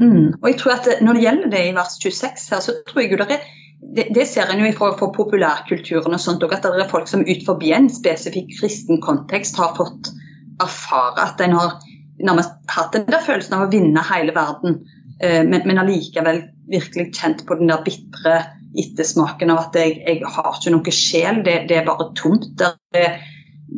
Mm. 0.00 0.32
Og 0.40 0.46
jeg 0.48 0.56
tror 0.60 0.78
at 0.78 0.88
Når 1.04 1.16
det 1.16 1.22
gjelder 1.22 1.50
det 1.52 1.64
i 1.68 1.72
vers 1.76 1.96
26, 2.00 2.46
her, 2.54 2.62
så 2.64 2.76
tror 2.88 3.02
jeg 3.02 3.12
jo 3.12 3.24
det 3.24 3.40
det, 3.80 4.26
ser 4.28 4.50
en 4.52 4.60
jo 4.60 4.70
fra, 4.76 4.90
fra 4.98 5.08
populærkulturen 5.14 6.14
og 6.14 6.20
sånt, 6.20 6.42
og 6.44 6.52
at 6.52 6.66
det 6.66 6.82
er 6.84 6.90
folk 6.90 7.08
som 7.08 7.24
ut 7.24 7.46
forbi 7.46 7.72
en 7.74 7.88
spesifikk 7.90 8.52
kristen 8.60 9.00
kontekst 9.02 9.56
har 9.58 9.72
fått 9.78 10.12
erfare 10.60 11.24
at 11.24 11.40
en 11.40 11.56
har 11.56 11.78
nærmest 12.20 12.52
hatt 12.68 12.92
den 12.92 13.08
der 13.08 13.24
følelsen 13.24 13.56
av 13.56 13.64
å 13.64 13.70
vinne 13.72 14.04
hele 14.10 14.34
verden, 14.36 14.82
eh, 15.24 15.40
men, 15.48 15.64
men 15.64 15.80
allikevel 15.80 16.42
virkelig 16.70 17.08
kjent 17.16 17.46
på 17.48 17.56
den 17.58 17.72
der 17.72 17.82
bitre 17.86 18.36
ettersmaken 18.78 19.50
av 19.50 19.64
at 19.64 19.78
jeg, 19.80 19.96
jeg 20.04 20.32
har 20.36 20.52
ikke 20.54 20.74
noe 20.76 20.94
sjel, 20.94 21.42
det, 21.46 21.56
det 21.72 21.80
er 21.80 21.88
bare 21.88 22.10
tomt. 22.20 22.46
Det 22.60 23.00
er 23.00 23.16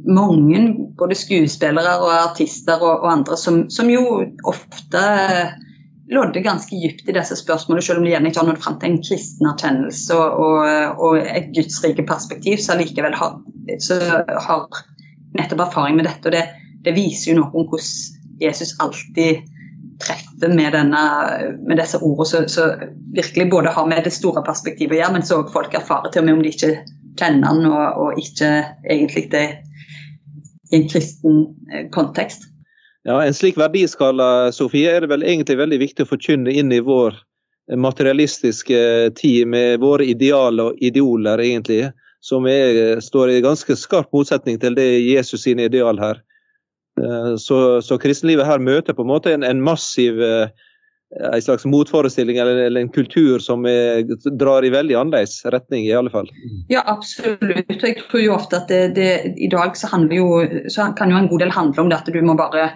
mange 0.09 0.65
både 0.99 1.17
skuespillere 1.17 1.95
og 2.03 2.11
artister 2.17 2.83
og, 2.83 3.05
og 3.05 3.13
andre 3.13 3.39
som, 3.39 3.65
som 3.73 3.89
jo 3.93 4.03
ofte 4.51 5.03
lodder 6.13 6.45
ganske 6.45 6.77
dypt 6.77 7.09
i 7.09 7.15
disse 7.17 7.37
spørsmålene, 7.41 7.85
selv 7.85 8.01
om 8.01 8.07
de 8.07 8.13
gjerne 8.13 8.31
ikke 8.31 8.43
har 8.43 8.49
nådd 8.51 8.63
fram 8.63 8.79
til 8.81 8.91
en 8.91 9.03
kristen 9.05 9.49
erkjennelse 9.49 10.17
og, 10.17 10.59
og, 11.01 11.17
et 11.21 11.53
gudsrike 11.57 12.05
perspektiv, 12.09 12.61
så 12.63 12.77
likevel 12.79 13.17
har, 13.19 13.39
så 13.81 13.99
har 14.29 14.83
nettopp 15.39 15.67
erfaring 15.67 15.97
med 15.99 16.09
dette. 16.09 16.29
og 16.29 16.37
det, 16.37 16.45
det 16.85 16.97
viser 16.97 17.33
jo 17.33 17.41
noe 17.41 17.53
om 17.57 17.69
hvordan 17.71 18.21
Jesus 18.43 18.75
alltid 18.83 19.49
treffer 20.03 20.51
med, 20.53 20.73
denne, 20.75 21.03
med 21.63 21.79
disse 21.79 22.01
ordene, 22.03 22.49
så, 22.51 22.73
virkelig 23.15 23.51
både 23.51 23.75
har 23.75 23.87
med 23.87 24.05
det 24.05 24.15
store 24.15 24.43
perspektivet 24.47 24.97
å 24.97 25.01
gjøre, 25.03 25.17
men 25.17 25.27
så 25.27 25.43
folk 25.53 25.75
erfarer 25.77 26.11
til 26.11 26.23
og 26.23 26.29
med 26.29 26.39
om 26.39 26.43
de 26.43 26.53
ikke 26.53 26.73
kjenner 27.21 27.51
han 27.51 27.67
og, 27.69 28.01
og 28.03 28.21
ikke 28.21 28.51
egentlig 28.89 29.29
det 29.33 29.47
i 30.73 30.81
en 30.81 30.89
kristen 30.89 31.43
eh, 31.73 31.87
kontekst. 31.93 32.49
Ja, 33.09 33.19
En 33.25 33.35
slik 33.35 33.57
verdiskala 33.59 34.53
Sofie, 34.55 34.91
er 34.91 35.03
det 35.03 35.11
vel 35.11 35.25
egentlig 35.27 35.59
veldig 35.59 35.79
viktig 35.83 36.07
å 36.07 36.11
forkynne 36.13 36.53
inn 36.55 36.73
i 36.73 36.83
vår 36.85 37.17
materialistiske 37.79 39.11
tid 39.19 39.49
med 39.49 39.81
våre 39.83 40.07
idealer 40.07 40.73
og 40.73 40.83
ideoler, 40.83 41.41
egentlig, 41.43 41.91
som 42.23 42.47
er, 42.47 43.01
står 43.03 43.31
i 43.31 43.43
ganske 43.43 43.77
skarp 43.79 44.11
motsetning 44.15 44.59
til 44.63 44.77
det 44.79 44.87
Jesus 45.03 45.43
sine 45.47 45.67
ideal 45.71 45.99
her. 45.99 46.21
Eh, 47.01 47.35
Så, 47.39 47.81
så 47.83 47.99
kristenlivet 47.99 48.47
her 48.47 48.63
møter 48.63 48.95
på 48.95 49.03
en 49.03 49.11
måte 49.11 49.33
en, 49.33 49.43
en 49.43 49.63
massiv 49.63 50.23
eh, 50.23 50.51
en 51.21 51.43
slags 51.43 51.65
motforestilling 51.65 52.39
eller, 52.39 52.57
eller 52.57 52.81
en 52.81 52.89
kultur 52.89 53.39
som 53.39 53.67
er, 53.69 54.07
drar 54.39 54.65
i 54.65 54.71
veldig 54.73 54.97
annerledes 54.97 55.43
retning, 55.45 55.85
i 55.85 55.93
alle 55.93 56.11
fall. 56.11 56.31
Ja, 56.73 56.83
absolutt. 56.87 57.69
Og 57.69 57.85
jeg 57.85 57.99
tror 58.01 58.23
jo 58.23 58.33
ofte 58.33 58.63
at 58.63 58.73
det, 58.73 58.95
det, 58.97 59.35
i 59.37 59.51
dag 59.53 59.77
så, 59.77 59.91
jo, 60.09 60.41
så 60.73 60.89
kan 60.97 61.13
jo 61.13 61.21
en 61.21 61.29
god 61.29 61.45
del 61.45 61.53
handle 61.53 61.85
om 61.85 61.93
det 61.93 62.01
at 62.01 62.09
du 62.09 62.23
må 62.25 62.37
bare 62.39 62.71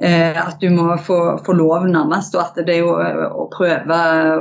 at 0.00 0.62
du 0.62 0.70
må 0.72 0.96
få, 1.04 1.18
få 1.44 1.56
lov, 1.58 1.88
nærmest. 1.90 2.36
Og 2.36 2.44
at 2.44 2.62
det 2.62 2.76
er 2.76 2.80
jo 2.84 2.94
eh, 3.02 3.26
å 3.28 3.48
prøve, 3.52 3.98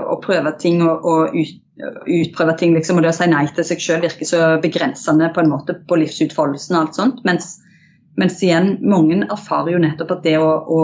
å 0.08 0.20
prøve 0.24 0.54
ting 0.62 0.84
og, 0.86 1.04
og 1.08 1.36
ut, 1.36 1.58
utprøve 2.06 2.56
ting, 2.60 2.78
liksom. 2.78 3.00
Og 3.00 3.06
det 3.06 3.12
å 3.12 3.18
si 3.18 3.28
nei 3.32 3.44
til 3.52 3.68
seg 3.68 3.84
sjøl 3.84 4.06
virker 4.06 4.30
så 4.30 4.54
begrensende 4.64 5.32
på 5.34 5.44
en 5.44 5.52
måte 5.52 5.76
på 5.90 6.00
livsutfoldelsen 6.04 6.78
og 6.78 6.82
alt 6.86 7.02
sånt. 7.02 7.22
Mens, 7.28 7.54
mens 8.22 8.40
igjen, 8.46 8.78
mange 8.86 9.24
erfarer 9.28 9.76
jo 9.76 9.84
nettopp 9.84 10.18
at 10.18 10.26
det 10.28 10.38
å, 10.40 10.52
å 10.66 10.82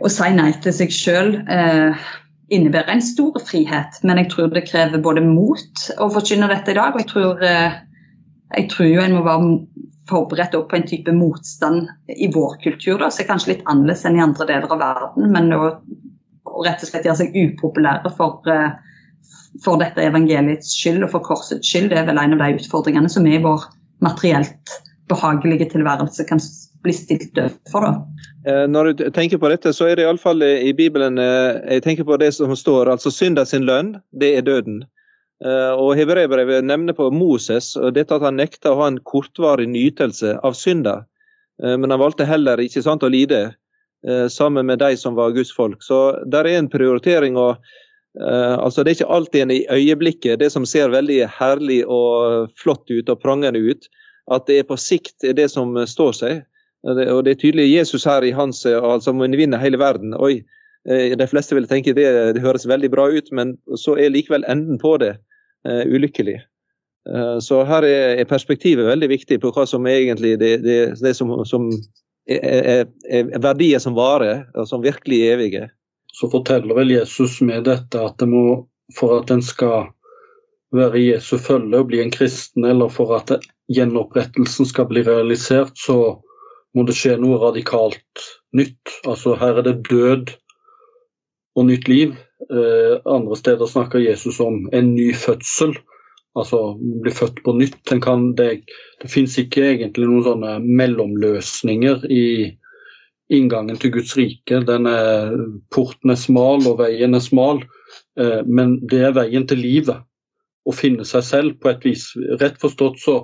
å 0.00 0.10
si 0.10 0.28
nei 0.34 0.50
til 0.62 0.74
seg 0.74 0.92
sjøl 0.94 1.34
eh, 1.50 2.04
innebærer 2.52 2.94
en 2.94 3.04
stor 3.04 3.38
frihet, 3.46 3.98
men 4.06 4.20
jeg 4.22 4.30
tror 4.32 4.52
det 4.52 4.66
krever 4.68 5.02
både 5.02 5.24
mot 5.24 5.86
å 5.98 6.08
forkynne 6.12 6.50
dette 6.50 6.72
i 6.72 6.78
dag, 6.78 6.94
og 6.94 7.02
jeg 7.02 7.10
tror, 7.12 7.42
eh, 7.46 7.78
jeg 8.58 8.68
tror 8.72 8.88
jo 8.90 9.02
en 9.04 9.16
må 9.16 9.24
være 9.26 9.50
forberedt 10.10 10.54
på 10.68 10.76
en 10.76 10.86
type 10.86 11.12
motstand 11.14 11.88
i 12.08 12.30
vår 12.34 12.56
kultur, 12.62 12.98
da, 12.98 13.10
som 13.10 13.24
er 13.24 13.28
kanskje 13.28 13.52
litt 13.54 13.66
annerledes 13.70 14.04
enn 14.08 14.18
i 14.18 14.24
andre 14.24 14.46
deler 14.48 14.72
av 14.74 14.80
verden, 14.82 15.28
men 15.34 15.52
å, 15.54 15.68
rett 16.66 16.82
og 16.82 16.88
slett 16.88 17.06
gjøre 17.06 17.20
seg 17.20 17.36
upopulære 17.36 18.12
for, 18.16 18.40
eh, 18.50 18.72
for 19.64 19.80
dette 19.80 20.02
evangeliets 20.02 20.74
skyld 20.74 21.06
og 21.06 21.14
for 21.14 21.26
korsets 21.26 21.68
skyld, 21.68 21.90
det 21.92 22.02
er 22.02 22.08
vel 22.10 22.18
en 22.18 22.34
av 22.38 22.42
de 22.42 22.58
utfordringene 22.58 23.10
som 23.12 23.28
vi 23.28 23.36
i 23.36 23.44
vår 23.44 23.68
materielt 24.02 24.76
behagelige 25.12 25.70
tilværelse 25.70 26.26
kan 26.26 26.40
bli 26.82 26.94
stilt 26.96 27.38
overfor. 27.38 27.86
Eh, 28.46 28.66
Når 28.68 28.92
du 28.92 29.10
tenker 29.10 29.38
på 29.38 29.50
dette, 29.52 29.72
så 29.72 29.86
er 29.86 29.96
det 29.96 30.06
iallfall 30.06 30.42
i 30.42 30.72
Bibelen 30.74 31.18
eh, 31.18 31.76
Jeg 31.76 31.82
tenker 31.82 32.04
på 32.04 32.18
det 32.18 32.32
som 32.34 32.56
står, 32.56 32.90
altså 32.90 33.10
synda 33.10 33.44
sin 33.44 33.68
lønn, 33.68 33.96
det 34.10 34.36
er 34.36 34.42
døden. 34.42 34.82
Eh, 35.42 35.72
Og 35.74 35.96
Hebreerbrevet 35.98 36.62
nevner 36.64 36.94
på 36.94 37.08
Moses 37.14 37.72
og 37.78 37.96
dette 37.96 38.14
at 38.14 38.22
han 38.22 38.38
nekta 38.38 38.72
å 38.72 38.78
ha 38.82 38.90
en 38.92 39.00
kortvarig 39.02 39.66
nytelse 39.70 40.36
av 40.44 40.54
synda. 40.58 41.02
Eh, 41.62 41.76
Men 41.76 41.90
han 41.90 42.02
valgte 42.02 42.28
heller 42.28 42.62
ikke 42.62 42.82
sant, 42.84 43.02
å 43.02 43.10
lide 43.10 43.42
eh, 44.06 44.28
sammen 44.28 44.66
med 44.66 44.78
de 44.78 44.94
som 44.96 45.18
var 45.18 45.34
Guds 45.34 45.52
folk. 45.54 45.82
Så 45.82 46.22
der 46.30 46.46
er 46.46 46.60
en 46.60 46.70
prioritering. 46.70 47.36
og 47.36 47.56
altså 48.12 48.84
Det 48.84 48.90
er 48.90 48.94
ikke 49.00 49.14
alltid 49.14 49.40
en 49.40 49.50
i 49.50 49.66
øyeblikket, 49.72 50.38
det 50.38 50.50
som 50.52 50.66
ser 50.66 50.90
veldig 50.92 51.30
herlig 51.32 51.78
og 51.88 52.50
flott 52.60 52.84
ut 52.90 53.08
og 53.08 53.22
prangende 53.22 53.58
ut, 53.58 53.88
at 54.30 54.44
det 54.46 54.58
er 54.58 54.66
på 54.68 54.76
sikt 54.76 55.24
det 55.24 55.48
som 55.48 55.72
står 55.88 56.12
seg. 56.12 56.42
Og 56.84 57.24
det, 57.24 57.30
er 57.30 57.40
tydelig 57.40 57.72
Jesus 57.72 58.04
her 58.04 58.20
i 58.22 58.34
hans 58.36 58.66
altså 58.66 59.14
må 59.16 59.24
vinne 59.32 59.56
hele 59.56 59.80
verden. 59.80 60.12
Oi, 60.12 60.44
De 60.84 61.26
fleste 61.26 61.56
vil 61.56 61.64
tenke 61.66 61.96
det, 61.96 62.04
det 62.36 62.44
høres 62.44 62.68
veldig 62.68 62.90
bra 62.92 63.08
ut, 63.08 63.32
men 63.32 63.56
så 63.80 63.96
er 63.96 64.12
likevel 64.12 64.44
enden 64.44 64.76
på 64.76 64.98
det 65.00 65.16
ulykkelig. 65.68 66.40
Eh, 67.10 67.38
så 67.38 67.62
her 67.66 67.86
er 67.86 68.24
perspektivet 68.30 68.86
veldig 68.86 69.08
viktig 69.10 69.40
på 69.42 69.52
hva 69.54 69.66
som 69.66 69.86
egentlig 69.90 70.36
det, 70.40 70.56
det, 70.66 70.78
det 71.02 71.14
som, 71.18 71.34
som 71.48 71.68
er, 72.30 72.42
er, 72.42 72.84
er, 73.10 73.32
verdier 73.42 73.82
som 73.82 73.96
varer, 73.98 74.44
og 74.54 74.68
som 74.70 74.84
virkelig 74.84 75.22
er 75.26 75.38
evige. 75.38 75.64
Så 76.12 76.30
forteller 76.30 76.76
vel 76.76 76.92
Jesus 76.92 77.40
med 77.42 77.66
dette 77.66 77.98
at 77.98 78.18
det 78.20 78.28
må, 78.30 78.62
for 78.96 79.22
at 79.22 79.32
en 79.32 79.42
skal 79.42 79.90
være 80.72 81.00
Jesu 81.00 81.36
følge 81.40 81.80
og 81.80 81.88
bli 81.90 82.00
en 82.02 82.12
kristen, 82.12 82.64
eller 82.68 82.92
for 82.92 83.16
at 83.16 83.32
gjenopprettelsen 83.72 84.68
skal 84.68 84.88
bli 84.88 85.02
realisert, 85.04 85.74
så 85.76 86.20
må 86.72 86.84
det 86.88 86.96
skje 86.96 87.18
noe 87.20 87.40
radikalt 87.40 88.28
nytt. 88.56 88.94
Altså 89.08 89.34
her 89.40 89.60
er 89.60 89.66
det 89.66 89.82
død 89.90 90.32
og 91.56 91.66
nytt 91.68 91.88
liv. 91.90 92.14
Eh, 92.50 93.00
andre 93.04 93.36
steder 93.36 93.66
snakker 93.66 94.02
Jesus 94.02 94.40
om 94.40 94.68
en 94.72 94.94
ny 94.94 95.12
fødsel, 95.14 95.76
altså 96.34 96.74
bli 97.02 97.12
født 97.14 97.42
på 97.44 97.54
nytt. 97.58 97.94
Kan, 98.02 98.32
det 98.34 98.64
det 99.02 99.10
finnes 99.10 99.38
ikke 99.38 99.64
egentlig 99.74 100.08
noen 100.08 100.26
sånne 100.26 100.56
mellomløsninger 100.62 102.06
i 102.10 102.24
inngangen 103.32 103.78
til 103.80 103.94
Guds 103.94 104.16
rike. 104.18 104.62
Den 104.66 104.88
er, 104.90 105.36
porten 105.74 106.12
er 106.12 106.20
smal 106.20 106.66
og 106.68 106.80
veien 106.82 107.14
er 107.14 107.24
smal, 107.24 107.62
eh, 108.18 108.42
men 108.46 108.80
det 108.90 109.04
er 109.06 109.16
veien 109.16 109.46
til 109.48 109.62
livet 109.62 110.02
å 110.66 110.74
finne 110.74 111.06
seg 111.06 111.24
selv 111.26 111.56
på 111.62 111.72
et 111.72 111.86
vis. 111.86 112.10
Rett 112.42 112.60
forstått 112.62 113.00
så 113.02 113.22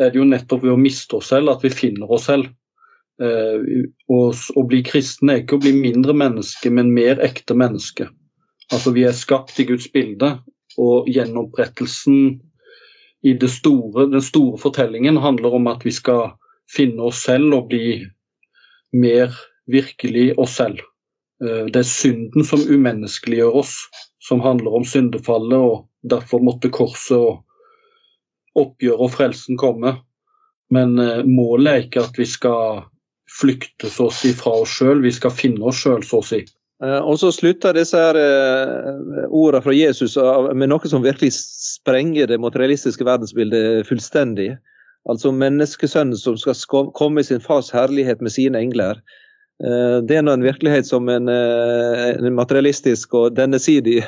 er 0.00 0.12
det 0.12 0.20
jo 0.20 0.28
nettopp 0.28 0.64
ved 0.64 0.74
å 0.76 0.80
miste 0.80 1.18
oss 1.18 1.32
selv 1.32 1.52
at 1.52 1.64
vi 1.64 1.72
finner 1.72 2.12
oss 2.12 2.28
selv. 2.30 2.48
Eh, 3.20 3.84
å 4.08 4.62
bli 4.68 4.80
kristen 4.86 5.32
er 5.32 5.42
ikke 5.42 5.58
å 5.58 5.64
bli 5.64 5.74
mindre 5.76 6.14
menneske, 6.16 6.72
men 6.72 6.94
mer 6.96 7.20
ekte 7.24 7.56
menneske. 7.56 8.08
Altså 8.70 8.92
Vi 8.94 9.04
er 9.04 9.16
skapt 9.16 9.58
i 9.60 9.66
Guds 9.66 9.88
bilde, 9.92 10.38
og 10.78 11.08
gjenopprettelsen 11.10 12.40
i 13.26 13.34
store, 13.48 14.06
den 14.12 14.22
store 14.22 14.58
fortellingen 14.58 15.18
handler 15.20 15.58
om 15.58 15.66
at 15.66 15.84
vi 15.84 15.92
skal 15.92 16.30
finne 16.70 17.10
oss 17.10 17.24
selv 17.26 17.52
og 17.56 17.68
bli 17.72 18.06
mer 18.96 19.34
virkelig 19.70 20.38
oss 20.38 20.56
selv. 20.60 20.80
Eh, 21.44 21.66
det 21.72 21.82
er 21.82 21.88
synden 21.88 22.46
som 22.46 22.62
umenneskeliggjør 22.62 23.60
oss, 23.62 23.74
som 24.22 24.40
handler 24.44 24.78
om 24.80 24.86
syndefallet, 24.86 25.58
og 25.58 25.88
derfor 26.02 26.42
måtte 26.44 26.72
korset 26.72 27.18
og 27.18 27.42
oppgjøret 28.58 29.06
og 29.06 29.12
frelsen 29.14 29.60
komme. 29.60 29.96
Men 30.70 30.98
eh, 30.98 31.26
målet 31.26 31.72
er 31.72 31.84
ikke 31.84 32.06
at 32.06 32.18
vi 32.18 32.28
skal 32.28 32.86
flykte 33.30 33.90
så 33.90 34.08
å 34.08 34.14
si 34.14 34.32
fra 34.34 34.54
oss 34.62 34.78
sjøl, 34.78 35.02
vi 35.04 35.12
skal 35.14 35.34
finne 35.34 35.68
oss 35.70 35.84
sjøl, 35.84 36.02
så 36.06 36.22
å 36.22 36.26
si. 36.26 36.42
Eh, 36.84 36.98
og 36.98 37.18
så 37.20 37.30
slutter 37.34 37.76
disse 37.76 37.98
her 37.98 38.18
eh, 38.18 39.28
ordene 39.28 39.62
fra 39.64 39.76
Jesus 39.76 40.16
med 40.56 40.72
noe 40.72 40.90
som 40.90 41.04
virkelig 41.04 41.32
sprenger 41.36 42.30
det 42.30 42.40
materialistiske 42.40 43.06
verdensbildet 43.06 43.88
fullstendig. 43.88 44.54
Altså 45.08 45.32
menneskesønnen 45.32 46.18
som 46.20 46.36
skal 46.36 46.92
komme 46.96 47.22
i 47.22 47.26
sin 47.26 47.40
fars 47.40 47.70
herlighet 47.72 48.20
med 48.20 48.34
sine 48.34 48.60
engler. 48.60 49.00
Det 49.60 50.16
er 50.16 50.22
nå 50.24 50.32
en 50.32 50.44
virkelighet 50.44 50.86
som 50.88 51.08
en, 51.12 51.28
en 51.28 52.28
materialistisk 52.32 53.12
og 53.16 53.34
dennesidig 53.36 53.98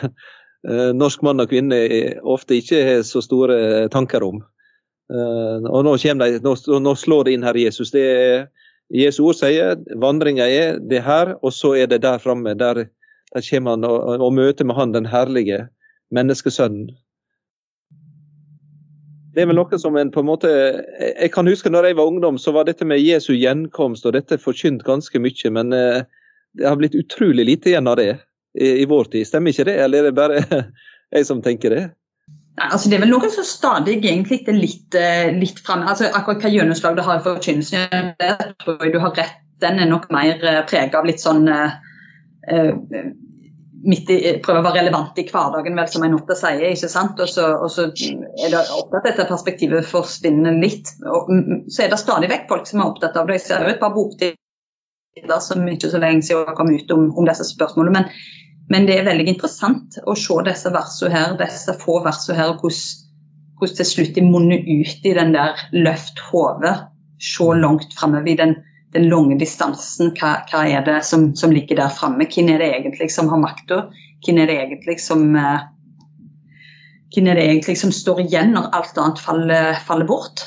Eh, 0.68 0.90
norsk 0.94 1.24
mann 1.26 1.42
og 1.42 1.50
kvinne 1.50 1.78
ofte 2.22 2.60
ikke 2.60 2.82
har 2.86 3.00
så 3.06 3.22
store 3.24 3.88
tanker 3.90 4.22
om. 4.22 4.42
Eh, 5.10 5.64
og 5.66 5.82
nå, 5.86 5.96
de, 5.98 6.38
nå 6.38 6.94
slår 6.98 7.26
det 7.26 7.34
inn 7.34 7.46
her 7.46 7.58
Jesus. 7.58 7.90
Det 7.90 8.04
er, 8.06 8.44
Jesu 8.92 9.22
ord 9.24 9.38
sier 9.38 9.78
vandringa 10.00 10.44
er 10.44 10.76
det 10.78 11.00
her, 11.06 11.36
og 11.40 11.54
så 11.56 11.72
er 11.80 11.88
det 11.88 12.02
der 12.04 12.20
framme. 12.20 12.52
Der, 12.58 12.84
der 13.32 13.46
kommer 13.48 13.76
han 13.76 13.86
og, 13.88 14.20
og 14.20 14.34
møter 14.36 14.68
med 14.68 14.76
han 14.76 14.92
den 14.92 15.08
herlige 15.08 15.66
menneskesønnen. 16.12 16.90
Det 19.32 19.40
er 19.40 19.48
vel 19.48 19.56
noe 19.56 19.78
som 19.80 19.96
en 19.96 20.10
på 20.12 20.20
en 20.20 20.28
måte 20.28 20.48
Jeg 20.50 21.30
kan 21.32 21.48
huske 21.48 21.70
når 21.72 21.88
jeg 21.88 21.96
var 21.96 22.10
ungdom, 22.10 22.36
så 22.38 22.52
var 22.52 22.66
dette 22.68 22.84
med 22.84 23.00
Jesu 23.00 23.32
gjenkomst 23.32 24.04
og 24.04 24.12
dette 24.12 24.36
forkynt 24.36 24.84
ganske 24.84 25.18
mye, 25.24 25.52
men 25.56 25.72
eh, 25.72 26.04
det 26.52 26.68
har 26.68 26.76
blitt 26.76 26.98
utrolig 26.98 27.46
lite 27.48 27.72
igjen 27.72 27.88
av 27.88 27.96
det 27.96 28.10
i, 28.60 28.82
i 28.82 28.84
vår 28.84 29.08
tid. 29.14 29.24
Stemmer 29.24 29.54
ikke 29.54 29.70
det, 29.70 29.78
eller 29.80 30.02
er 30.02 30.10
det 30.10 30.18
bare 30.20 30.42
jeg 31.16 31.28
som 31.28 31.40
tenker 31.40 31.72
det? 31.72 31.82
Nei, 32.60 32.68
altså 32.68 32.90
Det 32.90 32.98
er 32.98 33.04
vel 33.06 33.12
noen 33.14 33.32
som 33.32 33.46
stadig 33.48 33.96
egentlig 34.02 34.42
er 34.44 34.58
litt, 34.58 34.94
eh, 34.98 35.32
litt 35.32 35.60
framme. 35.64 35.88
Altså, 35.88 36.10
akkurat 36.12 36.44
hva 36.44 36.52
gjennomslag 36.52 36.98
det 36.98 37.06
har 37.06 37.20
i 37.20 37.24
forkynnelsen, 37.24 38.12
det 38.20 38.32
tror 38.60 38.82
jeg 38.84 38.92
du 38.92 39.00
har 39.00 39.14
rett. 39.16 39.38
Den 39.62 39.78
er 39.78 39.88
nok 39.88 40.10
mer 40.12 40.42
eh, 40.42 40.64
preget 40.68 40.96
av 40.98 41.06
litt 41.06 41.22
sånn 41.22 41.46
uh, 41.48 41.70
midt 43.86 44.10
i, 44.10 44.16
Prøve 44.42 44.58
å 44.58 44.64
være 44.66 44.80
relevant 44.80 45.18
i 45.22 45.24
hverdagen, 45.28 45.78
vel, 45.78 45.88
som 45.88 46.04
en 46.04 46.16
ofte 46.18 46.36
sier. 46.36 46.66
ikke 46.74 46.90
sant? 46.90 47.22
Og 47.22 47.30
så, 47.30 47.46
og 47.56 47.70
så 47.72 47.86
er 47.88 48.52
det 48.52 48.60
ofte 48.60 49.00
at 49.00 49.08
dette 49.08 49.28
perspektivet 49.30 49.88
forsvinner 49.88 50.58
litt. 50.58 50.92
Og, 51.06 51.30
så 51.72 51.86
er 51.86 51.94
det 51.94 52.02
stadig 52.02 52.30
vekk 52.34 52.48
folk 52.50 52.68
som 52.68 52.82
er 52.82 52.90
opptatt 52.90 53.16
av 53.16 53.30
det. 53.30 53.38
Jeg 53.38 53.46
ser 53.46 53.64
jo 53.64 53.72
et 53.72 53.80
par 53.80 53.94
boktider 53.96 54.36
som 55.46 55.64
ikke 55.68 55.92
så 55.92 56.02
lenge 56.02 56.26
siden 56.26 56.58
kom 56.58 56.74
ut 56.74 56.94
om, 56.94 57.08
om 57.16 57.28
disse 57.28 57.46
spørsmålene. 57.54 58.02
men 58.02 58.41
men 58.72 58.88
det 58.88 58.98
er 58.98 59.08
veldig 59.08 59.28
interessant 59.28 59.98
å 60.08 60.16
se 60.16 60.38
disse 60.46 60.72
versene 60.72 61.12
her, 61.12 61.36
disse 61.40 61.74
få 61.82 61.98
versene 62.06 62.38
her, 62.38 62.54
og 62.54 62.62
hvordan, 62.64 63.08
hvordan 63.60 63.78
til 63.78 63.88
slutt 63.90 64.14
de 64.16 64.24
munner 64.24 64.62
ut 64.64 65.08
i 65.08 65.16
den 65.18 65.34
der 65.36 65.60
løft 65.76 66.22
hodet, 66.30 66.78
se 67.22 67.48
langt 67.58 67.92
framover 67.98 68.32
i 68.32 68.38
den, 68.38 68.56
den, 68.96 69.10
lange 69.12 69.36
distansen. 69.38 70.14
Hva, 70.18 70.38
hva 70.50 70.64
er 70.66 70.86
det 70.88 71.02
som, 71.06 71.28
som, 71.38 71.52
ligger 71.54 71.78
der 71.78 71.92
framme? 71.94 72.26
Hvem 72.26 72.48
er 72.54 72.62
det 72.62 72.70
egentlig 72.78 73.10
som 73.14 73.28
har 73.30 73.42
makta? 73.44 73.84
Hvem 74.24 74.40
er 74.42 74.50
det 74.50 74.56
egentlig 74.64 74.98
som 75.02 75.36
eh, 75.38 75.68
hvem 77.12 77.28
er 77.28 77.36
det 77.36 77.44
egentlig 77.44 77.76
som 77.76 77.92
står 77.92 78.24
igjen 78.24 78.54
når 78.56 78.70
alt 78.72 78.98
annet 78.98 79.20
faller, 79.20 79.76
faller 79.86 80.08
bort? 80.08 80.46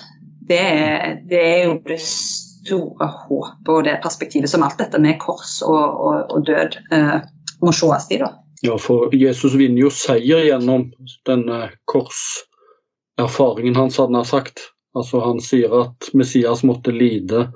Det 0.50 0.60
er, 0.60 1.20
det 1.30 1.42
er, 1.42 1.62
jo 1.70 1.78
det 1.86 2.02
store 2.02 3.08
håpet 3.26 3.72
og 3.74 3.86
det 3.86 4.00
perspektivet 4.04 4.50
som 4.50 4.66
alt 4.66 4.82
dette 4.82 5.00
med 5.02 5.20
kors 5.22 5.60
og, 5.66 6.02
og, 6.08 6.34
og 6.34 6.46
død 6.50 6.78
uh, 6.94 7.22
må 7.65 7.73
ses 7.75 8.10
i. 8.12 8.19
da. 8.21 8.32
Ja, 8.65 8.78
for 8.78 9.13
Jesus 9.15 9.54
vinner 9.54 9.86
jo 9.86 9.91
seier 9.93 10.45
gjennom 10.45 10.88
denne 11.28 11.60
korserfaringen 11.91 13.75
hans, 13.75 13.99
hadde 13.99 14.21
han 14.21 14.30
sagt. 14.30 14.71
Altså 14.95 15.19
Han 15.19 15.41
sier 15.43 15.73
at 15.82 16.10
Messias 16.15 16.63
måtte 16.63 16.93
lide 16.95 17.49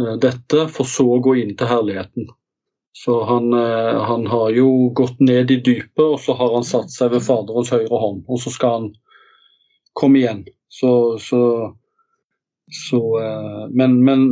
uh, 0.00 0.14
dette, 0.22 0.66
for 0.72 0.88
så 0.88 1.04
å 1.18 1.22
gå 1.22 1.36
inn 1.42 1.52
til 1.56 1.68
herligheten. 1.68 2.30
Så 2.96 3.18
han, 3.28 3.52
uh, 3.52 4.02
han, 4.08 4.24
har 4.32 4.54
jo 4.56 4.88
gått 4.96 5.20
ned 5.20 5.52
i 5.52 5.60
dypet, 5.60 6.04
og 6.04 6.20
så 6.24 6.34
har 6.38 6.54
han 6.56 6.64
satt 6.64 6.90
seg 6.94 7.12
ved 7.12 7.26
Faderens 7.26 7.74
høyre 7.74 8.00
hånd. 8.00 8.22
Og 8.24 8.40
så 8.40 8.54
skal 8.54 8.78
han 8.78 8.88
komme 9.92 10.22
igjen. 10.22 10.46
Så, 10.72 10.90
så, 11.20 11.42
så 12.72 13.02
uh, 13.20 13.66
men, 13.68 14.00
men 14.08 14.24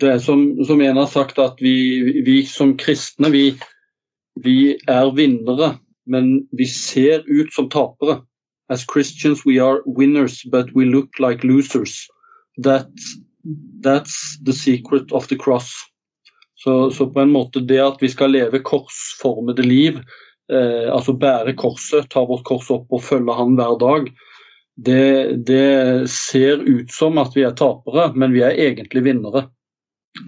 det 0.00 0.10
er 0.14 0.18
som, 0.22 0.42
som 0.64 0.80
en 0.80 0.96
har 0.96 1.06
sagt, 1.10 1.38
at 1.38 1.60
vi, 1.60 2.22
vi 2.26 2.40
som 2.48 2.76
kristne 2.80 3.30
vi, 3.32 3.44
vi, 4.42 4.76
er 4.88 5.12
vinnere, 5.16 5.74
men 6.10 6.46
vi 6.56 6.66
ser 6.66 7.24
ut 7.28 7.52
som 7.54 7.68
tapere. 7.70 8.20
As 8.70 8.86
Christians 8.86 9.42
we 9.46 9.58
are 9.58 9.82
winners, 9.86 10.44
but 10.50 10.70
we 10.74 10.84
look 10.84 11.18
like 11.18 11.44
losers. 11.44 12.06
That, 12.62 12.88
that's 13.82 14.38
the 14.44 14.52
secret 14.52 15.12
of 15.12 15.26
the 15.28 15.36
cross. 15.36 15.72
Så, 16.54 16.90
så, 16.90 17.06
på 17.06 17.20
en 17.20 17.32
måte 17.32 17.60
det 17.60 17.80
at 17.80 18.02
vi 18.02 18.08
skal 18.12 18.34
leve 18.36 18.60
korsformede 18.60 19.64
liv, 19.64 20.00
eh, 20.52 20.88
altså 20.92 21.14
bære 21.16 21.54
korset, 21.56 22.10
ta 22.12 22.24
vårt 22.28 22.44
kors 22.44 22.68
opp 22.70 22.92
og 22.92 23.00
følge 23.04 23.36
han 23.36 23.56
hver 23.56 23.78
dag, 23.80 24.10
det, 24.76 25.40
det 25.48 26.10
ser 26.12 26.60
ut 26.60 26.92
som 26.92 27.18
at 27.20 27.32
vi 27.36 27.46
er 27.48 27.56
tapere, 27.56 28.10
men 28.12 28.36
vi 28.36 28.44
er 28.44 28.60
egentlig 28.68 29.06
vinnere. 29.08 29.46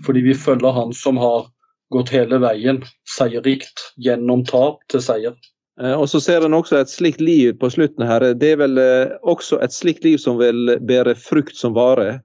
Fordi 0.07 0.23
vi 0.25 0.35
følger 0.35 0.75
han 0.77 0.93
som 0.97 1.19
har 1.21 1.49
gått 1.93 2.13
hele 2.15 2.39
veien, 2.43 2.81
seierrikt, 3.17 3.91
gjennom 4.01 4.45
tap 4.49 4.81
til 4.93 5.03
seier. 5.05 5.37
Eh, 5.81 5.95
og 5.97 6.09
så 6.11 6.21
ser 6.21 6.45
en 6.45 6.57
også 6.57 6.79
et 6.81 6.93
slikt 6.93 7.23
liv 7.23 7.55
på 7.61 7.71
slutten 7.73 8.05
her. 8.07 8.25
Det 8.39 8.55
er 8.55 8.61
vel 8.61 8.81
eh, 8.81 9.15
også 9.29 9.61
et 9.65 9.75
slikt 9.75 10.05
liv 10.05 10.19
som 10.21 10.41
vil 10.41 10.77
bære 10.81 11.17
frukt 11.19 11.57
som 11.59 11.77
vare. 11.77 12.21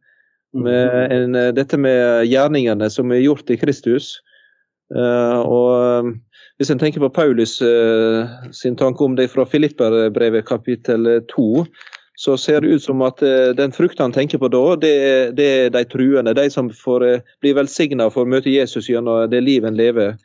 Med 0.58 1.12
en, 1.14 1.36
eh, 1.36 1.52
dette 1.56 1.80
med 1.80 2.28
gjerningene 2.28 2.90
som 2.92 3.12
er 3.12 3.24
gjort 3.26 3.50
i 3.52 3.60
Kristus. 3.60 4.18
Og 4.88 6.14
hvis 6.56 6.70
en 6.72 6.80
tenker 6.80 7.02
på 7.04 7.10
Paulus 7.12 7.58
sin 8.56 8.78
tanke 8.80 9.04
om 9.04 9.18
det 9.18 9.26
fra 9.34 9.44
Filipperbrevet 9.44 10.46
kapittel 10.48 11.10
2, 11.28 11.66
så 12.18 12.38
ser 12.38 12.62
det 12.62 12.68
ut 12.68 12.84
som 12.84 13.02
at 13.06 13.22
uh, 13.22 13.54
den 13.54 13.72
frukten 13.72 14.08
han 14.08 14.16
tenker 14.16 14.42
på 14.42 14.50
da, 14.50 14.64
det, 14.82 14.94
det, 15.38 15.48
er 15.48 15.70
de 15.74 15.84
truende. 15.86 16.34
De 16.34 16.48
som 16.50 16.72
får 16.74 17.06
blir 17.46 17.58
velsigna 17.60 18.10
for 18.10 18.26
å 18.26 18.32
møte 18.32 18.50
Jesus 18.50 18.90
gjennom 18.90 19.28
det 19.30 19.44
livet 19.46 19.70
en 19.70 19.78
lever. 19.78 20.16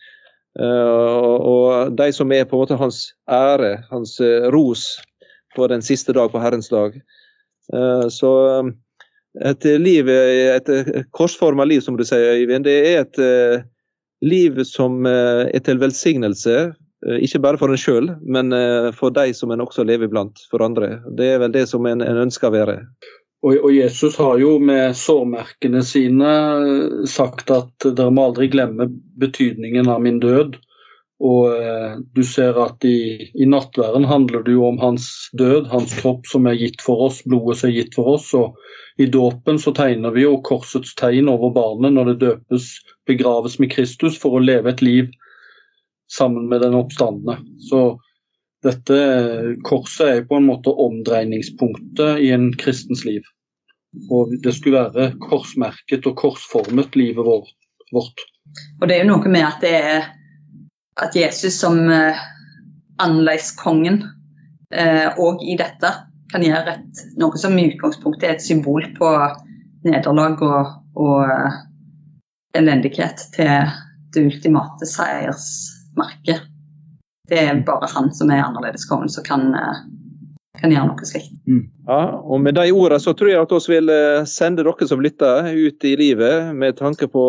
Uh, 0.57 1.37
og, 1.37 1.93
de 1.97 2.09
som 2.17 2.33
er 2.33 2.47
på 2.49 2.57
en 2.57 2.65
måte 2.65 2.81
hans 2.81 3.05
ære, 3.29 3.75
hans 3.91 4.17
ros 4.55 4.87
på 5.57 5.69
den 5.69 5.85
siste 5.85 6.17
dag, 6.17 6.33
på 6.33 6.41
Herrens 6.41 6.73
dag. 6.73 6.97
så 8.09 8.33
et 9.45 9.65
liv, 9.65 10.09
et 10.09 10.71
korsforma 11.13 11.65
liv, 11.69 11.81
som 11.81 11.97
du 11.97 12.05
sier, 12.05 12.41
Øyvind, 12.41 12.65
det 12.65 12.77
er 12.89 13.05
et 13.05 13.21
liv 14.25 14.65
som 14.65 15.05
er 15.07 15.61
til 15.65 15.81
velsignelse 15.81 16.57
Eh, 16.57 16.82
ikke 17.03 17.41
bare 17.43 17.59
for 17.59 17.73
en 17.73 17.81
sjøl, 17.81 18.13
men 18.23 18.55
eh, 18.55 18.91
for 18.95 19.15
de 19.15 19.33
som 19.35 19.51
en 19.51 19.65
også 19.65 19.85
lever 19.89 20.11
blant, 20.11 20.45
for 20.51 20.63
andre. 20.63 21.01
Det 21.19 21.33
er 21.35 21.43
vel 21.43 21.55
det 21.55 21.67
som 21.71 21.87
en, 21.89 22.05
en 22.05 22.23
ønsker 22.27 22.51
å 22.51 22.55
være. 22.55 22.77
Og, 23.43 23.57
og, 23.57 23.71
Jesus 23.75 24.17
har 24.23 24.37
jo 24.39 24.55
med 24.63 24.95
sårmerkene 24.95 25.83
sine 25.83 26.35
sagt 27.11 27.51
at 27.51 27.89
dere 27.89 28.13
må 28.15 28.29
aldri 28.29 28.47
glemme 28.53 28.87
betydningen 29.19 29.91
av 29.91 30.05
min 30.05 30.21
død. 30.23 30.61
Og 31.23 31.55
eh, 31.55 31.99
du 32.15 32.23
ser 32.27 32.59
at 32.59 32.87
i, 32.87 33.31
i 33.35 33.47
nattværen 33.51 34.07
handler 34.07 34.47
det 34.47 34.55
jo 34.55 34.69
om 34.69 34.79
hans 34.83 35.09
død, 35.39 35.67
hans 35.75 35.95
kropp 35.99 36.27
som 36.31 36.47
er 36.51 36.59
gitt 36.59 36.83
for 36.83 37.09
oss, 37.09 37.19
blodet 37.27 37.59
som 37.59 37.71
er 37.71 37.77
gitt 37.81 37.99
for 37.99 38.15
oss. 38.15 38.31
Og 38.39 39.03
i 39.03 39.11
dåpen 39.11 39.59
så 39.63 39.75
tegner 39.75 40.15
vi 40.15 40.23
jo 40.23 40.39
korsets 40.47 40.95
tegn 40.99 41.31
over 41.31 41.51
barnet 41.55 41.99
når 41.99 42.13
det 42.13 42.19
døpes, 42.23 42.71
begraves 43.11 43.59
med 43.59 43.75
Kristus 43.75 44.19
for 44.23 44.39
å 44.39 44.43
leve 44.43 44.71
et 44.71 44.83
liv 44.87 45.11
sammen 46.13 46.49
med 46.51 46.61
den 46.65 46.77
oppstandende. 46.77 47.39
Så 47.69 47.83
dette 48.63 48.99
korset 49.67 50.09
er 50.09 50.27
på 50.29 50.39
en 50.39 50.49
måte 50.51 50.75
omdreiningspunktet 50.85 52.23
i 52.23 52.31
en 52.35 52.51
kristens 52.59 53.05
liv. 53.09 53.25
Og 54.13 54.33
det 54.45 54.55
skulle 54.57 54.85
være 54.87 55.15
korsmerket 55.25 56.07
og 56.09 56.17
korsformet 56.21 56.97
livet 56.97 57.27
vårt. 57.27 58.23
Og 58.81 58.87
det 58.89 58.97
er 58.97 59.03
jo 59.03 59.13
noe 59.13 59.33
med 59.33 59.45
at 59.47 59.65
det 59.65 59.75
er 59.77 60.11
at 61.01 61.17
Jesus 61.17 61.57
som 61.61 61.79
eh, 61.91 62.19
annerledeskongen 63.01 64.03
òg 64.73 65.43
eh, 65.43 65.49
i 65.53 65.57
dette 65.61 65.91
kan 66.33 66.45
gjøre 66.45 66.77
et, 66.77 67.03
noe 67.21 67.39
som 67.41 67.57
i 67.59 67.67
utgangspunktet 67.71 68.29
er 68.29 68.37
et 68.37 68.45
symbol 68.45 68.87
på 68.97 69.09
nederlag 69.85 70.41
og, 70.47 70.71
og 70.97 71.29
uh, 71.29 71.57
elendighet 72.57 73.21
til 73.35 73.73
det 74.15 74.23
ultimate 74.31 74.89
seiersmerket. 75.93 76.49
Det 77.29 77.39
er 77.39 77.61
bare 77.65 77.89
han 77.95 78.13
som 78.13 78.31
er 78.31 78.43
annerledeskongen 78.43 79.09
som 79.09 79.25
kan, 79.25 79.55
uh, 79.55 79.85
kan 80.61 80.73
gjøre 80.73 80.89
noe 80.91 81.07
slikt. 81.07 81.33
Mm. 81.47 81.71
Ja, 81.87 82.19
og 82.21 82.41
Med 82.41 82.55
de 82.55 82.73
ordene 82.73 83.01
så 83.01 83.15
tror 83.15 83.31
jeg 83.31 83.41
at 83.41 83.53
vi 83.53 83.75
vil 83.79 83.91
sende 84.27 84.65
dere 84.65 84.87
som 84.89 85.01
lytter 85.01 85.53
ut 85.53 85.85
i 85.85 85.97
livet 85.97 86.55
med 86.55 86.77
tanke 86.77 87.09
på 87.09 87.25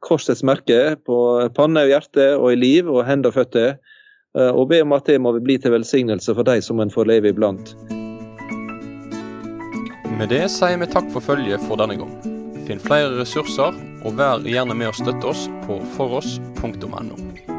korsets 0.00 0.42
merke 0.42 0.96
på 1.06 1.48
panne 1.54 1.86
og 1.86 1.88
hjerte 1.88 2.36
og 2.36 2.52
i 2.52 2.56
liv 2.56 2.90
og 2.90 3.06
hender 3.06 3.30
og 3.30 3.34
føtter. 3.34 3.78
Og 4.34 4.68
be 4.70 4.82
om 4.82 4.92
at 4.92 5.06
det 5.06 5.18
må 5.20 5.32
bli 5.40 5.58
til 5.58 5.72
velsignelse 5.74 6.34
for 6.34 6.46
de 6.46 6.60
som 6.62 6.78
en 6.80 6.90
får 6.90 7.08
leve 7.10 7.32
iblant. 7.32 7.74
Med 10.20 10.28
det 10.28 10.50
sier 10.52 10.76
vi 10.76 10.86
takk 10.90 11.08
for 11.14 11.24
følget 11.24 11.64
for 11.64 11.80
denne 11.80 11.96
gang. 11.96 12.12
Finn 12.68 12.82
flere 12.82 13.16
ressurser, 13.16 13.78
og 14.04 14.18
vær 14.20 14.44
gjerne 14.44 14.76
med 14.76 14.92
å 14.92 14.98
støtte 14.98 15.32
oss 15.32 15.46
på 15.64 15.80
foross.no. 15.96 17.49